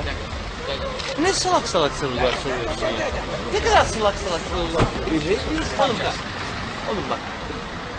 Ne 1.23 1.33
salak 1.33 1.69
salak 1.69 1.93
sorular 1.93 2.33
soruyorsun 2.33 2.87
ya? 2.87 3.07
Ne 3.55 3.61
kadar 3.61 3.85
salak 3.85 4.15
salak 4.19 4.41
sorular 4.51 4.85
soruyorsun? 5.05 5.55
Oğlum 5.79 5.97
bak. 6.05 6.15
Oğlum 6.91 7.05
bak. 7.11 7.19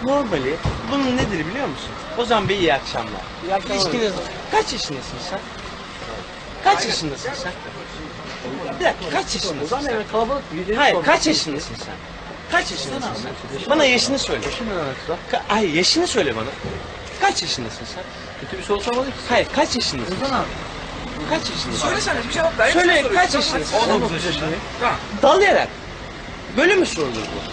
Normali 0.03 0.57
bunun 0.91 1.17
nedir 1.17 1.45
biliyor 1.47 1.67
musun? 1.67 1.91
Ozan 2.17 2.49
Bey 2.49 2.59
iyi 2.59 2.73
akşamlar. 2.73 3.21
İyi 3.43 3.53
akşamlar. 3.53 3.81
İlişkiniz 3.81 4.13
kaç 4.51 4.73
yaşındasın 4.73 5.17
sen? 5.29 5.39
Kaç 6.63 6.85
yaşındasın 6.85 7.29
sen? 7.43 7.51
Bir 8.79 8.85
dakika 8.85 9.09
kaç 9.09 9.35
yaşındasın 9.35 9.79
sen? 9.79 9.93
evet 9.93 10.05
kalabalık. 10.11 10.53
birileri 10.53 10.75
Hayır 10.77 10.95
kaç 11.05 11.27
yaşındasın 11.27 11.75
sen? 11.75 11.93
Kaç 12.51 12.71
yaşındasın 12.71 13.13
sen? 13.23 13.69
Bana 13.69 13.85
yaşını 13.85 14.19
söyle. 14.19 14.45
Yaşın 14.45 14.65
ne 14.65 14.69
demek 14.69 15.09
lan? 15.09 15.17
Ka- 15.31 15.41
Hayır 15.47 15.73
yaşını 15.73 16.07
söyle 16.07 16.35
bana. 16.35 16.45
Kaç 17.21 17.41
yaşındasın 17.41 17.85
sen? 17.95 18.03
Kötü 18.41 18.57
bir 18.57 18.63
soru 18.63 18.81
sormadık 18.81 19.11
ki. 19.13 19.19
Hayır 19.29 19.47
kaç 19.55 19.75
yaşındasın? 19.75 20.15
Ozan 20.15 20.35
abi. 20.39 20.45
Kaç 21.29 21.49
yaşındasın? 21.49 21.87
Söylesene 21.87 22.19
bir 22.27 22.33
cevap 22.33 22.59
ver. 22.59 22.71
Söyle 22.71 23.03
kaç 23.15 23.33
yaşındasın? 23.33 23.77
19 23.89 24.25
yaşındayım. 24.25 24.59
Tamam. 24.79 24.95
Dalayarak. 25.21 25.67
Böyle 26.57 26.75
mi 26.75 26.85
sorulur 26.85 27.15
bu? 27.15 27.51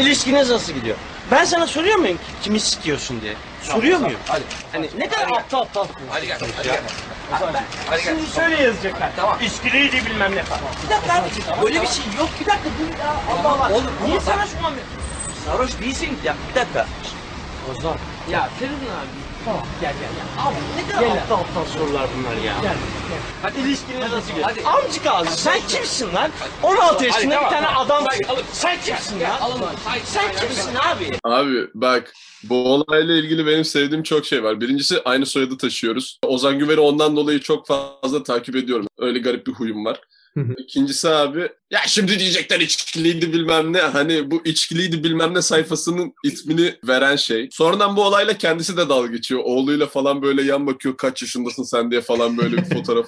İlişkiniz 0.00 0.50
nasıl 0.50 0.72
gidiyor? 0.72 0.96
Ben 1.30 1.44
sana 1.44 1.66
soruyor 1.66 1.96
muyum 1.96 2.16
ki 2.16 2.22
kimi 2.42 2.60
sikiyorsun 2.60 3.20
diye? 3.20 3.34
Soruyor 3.62 3.98
muyum? 3.98 4.18
Hadi. 4.26 4.42
Hani 4.72 4.88
ne 4.98 5.08
kadar 5.08 5.28
aptal 5.38 5.60
aptal 5.60 5.86
Hadi 6.10 6.26
gel. 6.26 6.38
Hadi 6.56 6.68
ya. 6.68 6.74
gel. 6.74 6.82
Şimdi 8.04 8.26
şöyle 8.34 8.62
yazacaklar. 8.62 9.10
Tamam. 9.16 9.38
İskiliydi 9.42 10.06
bilmem 10.06 10.36
ne 10.36 10.42
falan. 10.42 10.62
Bir 10.84 10.90
dakika 10.90 11.14
abi. 11.14 11.62
Böyle 11.62 11.82
bir 11.82 11.86
şey 11.86 12.04
yok. 12.18 12.28
Bir 12.40 12.46
dakika 12.46 12.68
dur 12.78 12.98
ya. 13.04 13.14
Allah 13.30 13.48
Allah. 13.52 13.74
Oğlum, 13.74 13.92
Niye 14.06 14.20
şu 14.20 14.32
an... 14.32 14.72
Sarhoş 15.46 15.80
değilsin. 15.80 16.18
Ya 16.24 16.34
bir 16.50 16.60
dakika. 16.60 16.86
Ozan. 17.70 17.96
Ya 18.30 18.48
Feridun 18.58 18.74
abi. 18.74 19.29
Tamam 19.44 19.62
gel 19.80 19.92
gel 20.00 20.10
gel. 20.16 20.44
Abi 20.46 20.54
ne 20.76 20.92
kadar 20.92 21.00
Gel. 21.08 21.12
aptal 21.22 21.34
aptal 21.38 21.64
sorular 21.64 22.06
bunlar 22.18 22.36
ya. 22.36 22.42
Gel. 22.42 22.62
Gel. 22.62 23.18
Hadi 23.42 23.60
ilişkiniz 23.60 24.12
nasıl 24.12 24.28
gidiyor? 24.30 24.48
Hadi. 24.50 24.62
Amcık 24.64 25.06
ağzı 25.06 25.42
sen 25.42 25.60
kimsin 25.68 26.14
lan? 26.14 26.30
16 26.62 27.04
yaşında 27.04 27.40
bir 27.44 27.50
tane 27.50 27.66
adam. 27.66 28.04
Sen 28.52 28.78
kimsin 28.84 29.20
lan? 29.20 29.60
Sen 30.04 30.32
kimsin 30.40 30.74
abi? 30.74 31.10
Abi 31.24 31.66
bak 31.74 32.12
bu 32.42 32.72
olayla 32.74 33.14
ilgili 33.14 33.46
benim 33.46 33.64
sevdiğim 33.64 34.02
çok 34.02 34.26
şey 34.26 34.44
var. 34.44 34.60
Birincisi 34.60 35.02
aynı 35.04 35.26
soyadı 35.26 35.58
taşıyoruz. 35.58 36.18
Ozan 36.26 36.58
Güven'i 36.58 36.80
ondan 36.80 37.16
dolayı 37.16 37.40
çok 37.40 37.66
fazla 37.66 38.22
takip 38.22 38.56
ediyorum. 38.56 38.86
Öyle 38.98 39.18
garip 39.18 39.46
bir 39.46 39.52
huyum 39.52 39.84
var. 39.84 40.00
İkincisi 40.58 41.08
abi 41.08 41.48
ya 41.70 41.80
şimdi 41.86 42.18
diyecekler 42.18 42.60
içkiliydi 42.60 43.32
bilmem 43.32 43.72
ne. 43.72 43.80
Hani 43.80 44.30
bu 44.30 44.42
içkiliydi 44.44 45.04
bilmem 45.04 45.34
ne 45.34 45.42
sayfasının 45.42 46.12
ismini 46.24 46.74
veren 46.88 47.16
şey. 47.16 47.48
Sonradan 47.52 47.96
bu 47.96 48.04
olayla 48.04 48.38
kendisi 48.38 48.76
de 48.76 48.88
dalga 48.88 49.06
geçiyor. 49.06 49.40
Oğluyla 49.44 49.86
falan 49.86 50.22
böyle 50.22 50.42
yan 50.42 50.66
bakıyor 50.66 50.96
kaç 50.96 51.22
yaşındasın 51.22 51.62
sen 51.62 51.90
diye 51.90 52.00
falan 52.00 52.38
böyle 52.38 52.56
bir 52.56 52.64
fotoğraf. 52.64 53.06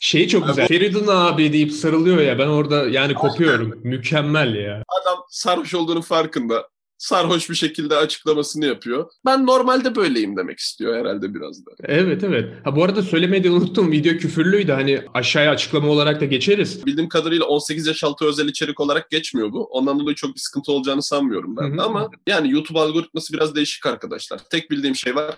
Şey 0.00 0.28
çok 0.28 0.46
güzel. 0.46 0.66
Feridun 0.68 1.06
abi 1.06 1.52
deyip 1.52 1.72
sarılıyor 1.72 2.20
ya 2.20 2.38
ben 2.38 2.46
orada 2.46 2.88
yani 2.88 3.14
kopuyorum. 3.14 3.80
Mükemmel 3.82 4.54
ya. 4.54 4.82
Adam 5.02 5.18
sarhoş 5.28 5.74
olduğunun 5.74 6.00
farkında. 6.00 6.68
Sarhoş 7.04 7.50
bir 7.50 7.54
şekilde 7.54 7.96
açıklamasını 7.96 8.66
yapıyor. 8.66 9.10
Ben 9.26 9.46
normalde 9.46 9.96
böyleyim 9.96 10.36
demek 10.36 10.58
istiyor 10.58 10.96
herhalde 10.96 11.34
biraz 11.34 11.66
da. 11.66 11.70
Evet 11.82 12.24
evet. 12.24 12.52
Ha 12.64 12.76
bu 12.76 12.84
arada 12.84 13.02
söylemeyi 13.02 13.44
de 13.44 13.50
unuttum. 13.50 13.92
Video 13.92 14.16
küfürlüydü. 14.16 14.72
Hani 14.72 15.02
aşağıya 15.14 15.50
açıklama 15.50 15.88
olarak 15.88 16.20
da 16.20 16.24
geçeriz. 16.24 16.86
Bildiğim 16.86 17.08
kadarıyla 17.08 17.44
18 17.44 17.86
yaş 17.86 18.04
altı 18.04 18.24
özel 18.24 18.48
içerik 18.48 18.80
olarak 18.80 19.10
geçmiyor 19.10 19.52
bu. 19.52 19.64
Ondan 19.64 20.00
dolayı 20.00 20.16
çok 20.16 20.34
bir 20.34 20.40
sıkıntı 20.40 20.72
olacağını 20.72 21.02
sanmıyorum 21.02 21.56
ben. 21.56 21.78
Hı. 21.78 21.82
Ama 21.82 22.10
yani 22.26 22.50
YouTube 22.50 22.78
algoritması 22.78 23.32
biraz 23.32 23.54
değişik 23.54 23.86
arkadaşlar. 23.86 24.40
Tek 24.50 24.70
bildiğim 24.70 24.96
şey 24.96 25.14
var. 25.14 25.34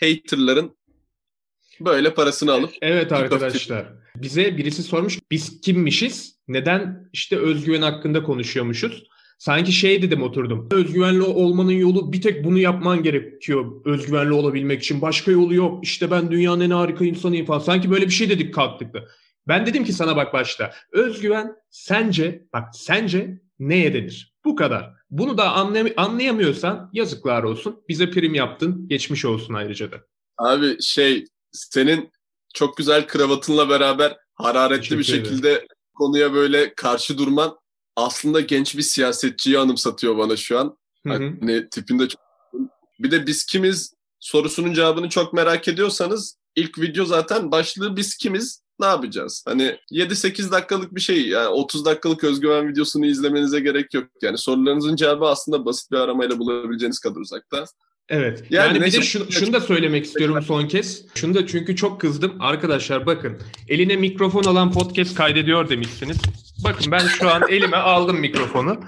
Haterların 0.00 0.76
böyle 1.80 2.14
parasını 2.14 2.52
alıp 2.52 2.70
Evet 2.82 3.12
arkadaşlar. 3.12 3.86
Bize 4.16 4.58
birisi 4.58 4.82
sormuş 4.82 5.18
biz 5.30 5.60
kimmişiz? 5.60 6.40
Neden 6.48 7.08
işte 7.12 7.36
özgüven 7.38 7.82
hakkında 7.82 8.22
konuşuyormuşuz? 8.22 9.09
Sanki 9.40 9.72
şey 9.72 10.02
dedim 10.02 10.22
oturdum. 10.22 10.68
Özgüvenli 10.72 11.22
olmanın 11.22 11.70
yolu 11.72 12.12
bir 12.12 12.20
tek 12.20 12.44
bunu 12.44 12.58
yapman 12.58 13.02
gerekiyor 13.02 13.82
özgüvenli 13.84 14.32
olabilmek 14.32 14.82
için. 14.82 15.02
Başka 15.02 15.30
yolu 15.30 15.54
yok. 15.54 15.84
İşte 15.84 16.10
ben 16.10 16.30
dünyanın 16.30 16.60
en 16.60 16.70
harika 16.70 17.04
insanıyım 17.04 17.46
falan. 17.46 17.58
Sanki 17.58 17.90
böyle 17.90 18.06
bir 18.06 18.10
şey 18.10 18.30
dedik 18.30 18.54
kalktık 18.54 18.94
da. 18.94 19.04
Ben 19.48 19.66
dedim 19.66 19.84
ki 19.84 19.92
sana 19.92 20.16
bak 20.16 20.32
başta. 20.32 20.72
Özgüven 20.92 21.52
sence 21.70 22.46
bak 22.52 22.64
sence 22.72 23.40
neye 23.58 23.94
denir? 23.94 24.34
Bu 24.44 24.56
kadar. 24.56 24.90
Bunu 25.10 25.38
da 25.38 25.44
anlay- 25.44 25.94
anlayamıyorsan 25.96 26.90
yazıklar 26.92 27.42
olsun. 27.42 27.82
Bize 27.88 28.10
prim 28.10 28.34
yaptın. 28.34 28.88
Geçmiş 28.88 29.24
olsun 29.24 29.54
ayrıca 29.54 29.92
da. 29.92 29.96
Abi 30.38 30.82
şey 30.82 31.24
senin 31.52 32.10
çok 32.54 32.76
güzel 32.76 33.06
kravatınla 33.06 33.68
beraber 33.68 34.16
hararetli 34.34 34.98
bir 34.98 35.04
Teşekkür 35.04 35.20
ederim. 35.20 35.36
şekilde 35.36 35.66
konuya 35.94 36.32
böyle 36.34 36.74
karşı 36.74 37.18
durman 37.18 37.56
aslında 38.00 38.40
genç 38.40 38.76
bir 38.76 38.82
siyasetçiyi 38.82 39.58
anımsatıyor 39.58 40.18
bana 40.18 40.36
şu 40.36 40.58
an. 40.58 40.76
Hı 41.06 41.12
hı. 41.14 41.32
Hani 41.40 41.68
tipinde 41.68 42.08
çok... 42.08 42.20
Bir 42.98 43.10
de 43.10 43.26
biz 43.26 43.46
kimiz 43.46 43.94
sorusunun 44.20 44.72
cevabını 44.72 45.08
çok 45.08 45.32
merak 45.32 45.68
ediyorsanız 45.68 46.36
ilk 46.56 46.78
video 46.78 47.04
zaten 47.04 47.50
başlığı 47.50 47.96
biz 47.96 48.16
kimiz 48.16 48.62
ne 48.80 48.86
yapacağız? 48.86 49.44
Hani 49.46 49.76
7-8 49.92 50.50
dakikalık 50.50 50.94
bir 50.94 51.00
şey 51.00 51.28
yani 51.28 51.48
30 51.48 51.84
dakikalık 51.84 52.24
özgüven 52.24 52.68
videosunu 52.68 53.06
izlemenize 53.06 53.60
gerek 53.60 53.94
yok. 53.94 54.04
Yani 54.22 54.38
sorularınızın 54.38 54.96
cevabı 54.96 55.26
aslında 55.26 55.64
basit 55.64 55.90
bir 55.92 55.96
aramayla 55.96 56.38
bulabileceğiniz 56.38 56.98
kadar 56.98 57.20
uzakta. 57.20 57.64
Evet. 58.08 58.44
Yani 58.50 58.78
Yani, 58.78 58.86
bir 58.86 58.92
de 58.92 59.02
şunu, 59.02 59.32
şunu 59.32 59.52
da 59.52 59.60
söylemek 59.60 60.04
istiyorum 60.04 60.42
son 60.42 60.68
kez. 60.68 61.04
Şunu 61.14 61.34
da 61.34 61.46
çünkü 61.46 61.76
çok 61.76 62.00
kızdım. 62.00 62.36
Arkadaşlar 62.40 63.06
bakın. 63.06 63.38
Eline 63.68 63.96
mikrofon 63.96 64.44
alan 64.44 64.72
podcast 64.72 65.14
kaydediyor 65.14 65.68
demişsiniz. 65.68 66.16
Bakın 66.64 66.92
ben 66.92 67.06
şu 67.06 67.30
an 67.30 67.42
elime 67.48 67.76
aldım 67.76 68.16
mikrofonu. 68.20 68.80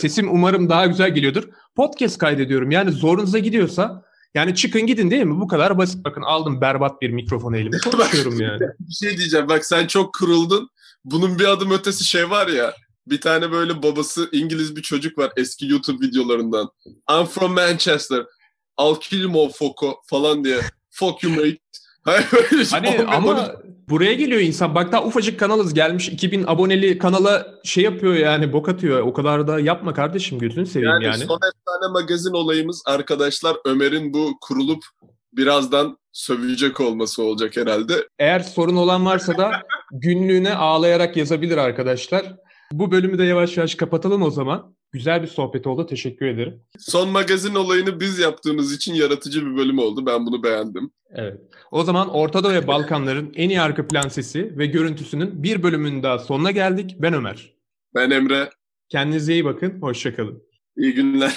Sesim 0.00 0.30
umarım 0.30 0.68
daha 0.68 0.86
güzel 0.86 1.14
geliyordur. 1.14 1.42
Podcast 1.76 2.18
kaydediyorum. 2.18 2.70
Yani 2.70 2.92
zorunuza 2.92 3.38
gidiyorsa 3.38 4.04
yani 4.34 4.54
çıkın 4.54 4.86
gidin 4.86 5.10
değil 5.10 5.24
mi? 5.24 5.40
Bu 5.40 5.48
kadar 5.48 5.78
basit. 5.78 6.04
Bakın 6.04 6.22
aldım 6.22 6.60
berbat 6.60 7.02
bir 7.02 7.10
mikrofonu 7.10 7.56
elime. 7.56 7.78
Konuşuyorum 7.78 8.40
yani. 8.40 8.60
Bir 8.80 8.92
şey 8.92 9.18
diyeceğim 9.18 9.48
bak 9.48 9.66
sen 9.66 9.86
çok 9.86 10.14
kuruldun. 10.14 10.68
Bunun 11.04 11.38
bir 11.38 11.44
adım 11.44 11.70
ötesi 11.70 12.04
şey 12.04 12.30
var 12.30 12.46
ya 12.46 12.74
bir 13.06 13.20
tane 13.20 13.52
böyle 13.52 13.82
babası 13.82 14.28
İngiliz 14.32 14.76
bir 14.76 14.82
çocuk 14.82 15.18
var 15.18 15.32
eski 15.36 15.66
YouTube 15.68 16.06
videolarından. 16.06 16.70
I'm 17.10 17.26
from 17.26 17.52
Manchester. 17.52 18.24
I'll 18.80 19.00
kill 19.00 19.22
you 19.22 19.30
motherfucker 19.30 19.90
falan 20.06 20.44
diye. 20.44 20.60
Fuck 20.90 21.22
you 21.22 21.32
mate. 21.32 21.58
Hayır, 22.04 22.26
böyle 22.32 22.64
şey 22.64 22.80
Hani 22.80 23.06
ama 23.06 23.52
buraya 23.88 24.14
geliyor 24.14 24.40
insan. 24.40 24.74
Bak 24.74 24.92
daha 24.92 25.04
ufacık 25.04 25.40
kanalız 25.40 25.74
gelmiş 25.74 26.08
2000 26.08 26.44
aboneli 26.46 26.98
kanala 26.98 27.46
şey 27.64 27.84
yapıyor 27.84 28.14
yani 28.14 28.52
bok 28.52 28.68
atıyor. 28.68 29.00
O 29.00 29.12
kadar 29.12 29.48
da 29.48 29.60
yapma 29.60 29.94
kardeşim 29.94 30.38
gözünü 30.38 30.66
seveyim 30.66 30.92
yani, 30.92 31.04
yani. 31.04 31.24
son 31.24 31.38
efsane 31.38 31.92
magazin 31.92 32.32
olayımız 32.32 32.82
arkadaşlar 32.86 33.56
Ömer'in 33.64 34.12
bu 34.12 34.32
kurulup 34.40 34.84
birazdan 35.32 35.98
sövecek 36.12 36.80
olması 36.80 37.22
olacak 37.22 37.56
herhalde. 37.56 38.08
Eğer 38.18 38.40
sorun 38.40 38.76
olan 38.76 39.06
varsa 39.06 39.38
da 39.38 39.62
günlüğüne 39.92 40.54
ağlayarak 40.54 41.16
yazabilir 41.16 41.56
arkadaşlar. 41.56 42.36
Bu 42.72 42.90
bölümü 42.90 43.18
de 43.18 43.24
yavaş 43.24 43.56
yavaş 43.56 43.74
kapatalım 43.74 44.22
o 44.22 44.30
zaman. 44.30 44.75
Güzel 44.92 45.22
bir 45.22 45.26
sohbet 45.26 45.66
oldu. 45.66 45.86
Teşekkür 45.86 46.26
ederim. 46.26 46.62
Son 46.78 47.08
magazin 47.08 47.54
olayını 47.54 48.00
biz 48.00 48.18
yaptığımız 48.18 48.72
için 48.72 48.94
yaratıcı 48.94 49.46
bir 49.46 49.56
bölüm 49.56 49.78
oldu. 49.78 50.06
Ben 50.06 50.26
bunu 50.26 50.42
beğendim. 50.42 50.90
Evet. 51.10 51.40
O 51.70 51.84
zaman 51.84 52.08
Orta 52.08 52.44
Doğu 52.44 52.52
ve 52.52 52.66
Balkanların 52.66 53.32
en 53.36 53.48
iyi 53.48 53.60
arka 53.60 53.86
plan 53.88 54.08
sesi 54.08 54.58
ve 54.58 54.66
görüntüsünün 54.66 55.42
bir 55.42 55.62
bölümünün 55.62 56.02
daha 56.02 56.18
sonuna 56.18 56.50
geldik. 56.50 56.96
Ben 56.98 57.14
Ömer. 57.14 57.54
Ben 57.94 58.10
Emre. 58.10 58.50
Kendinize 58.88 59.32
iyi 59.32 59.44
bakın. 59.44 59.82
Hoşçakalın. 59.82 60.42
İyi 60.76 60.94
günler. 60.94 61.34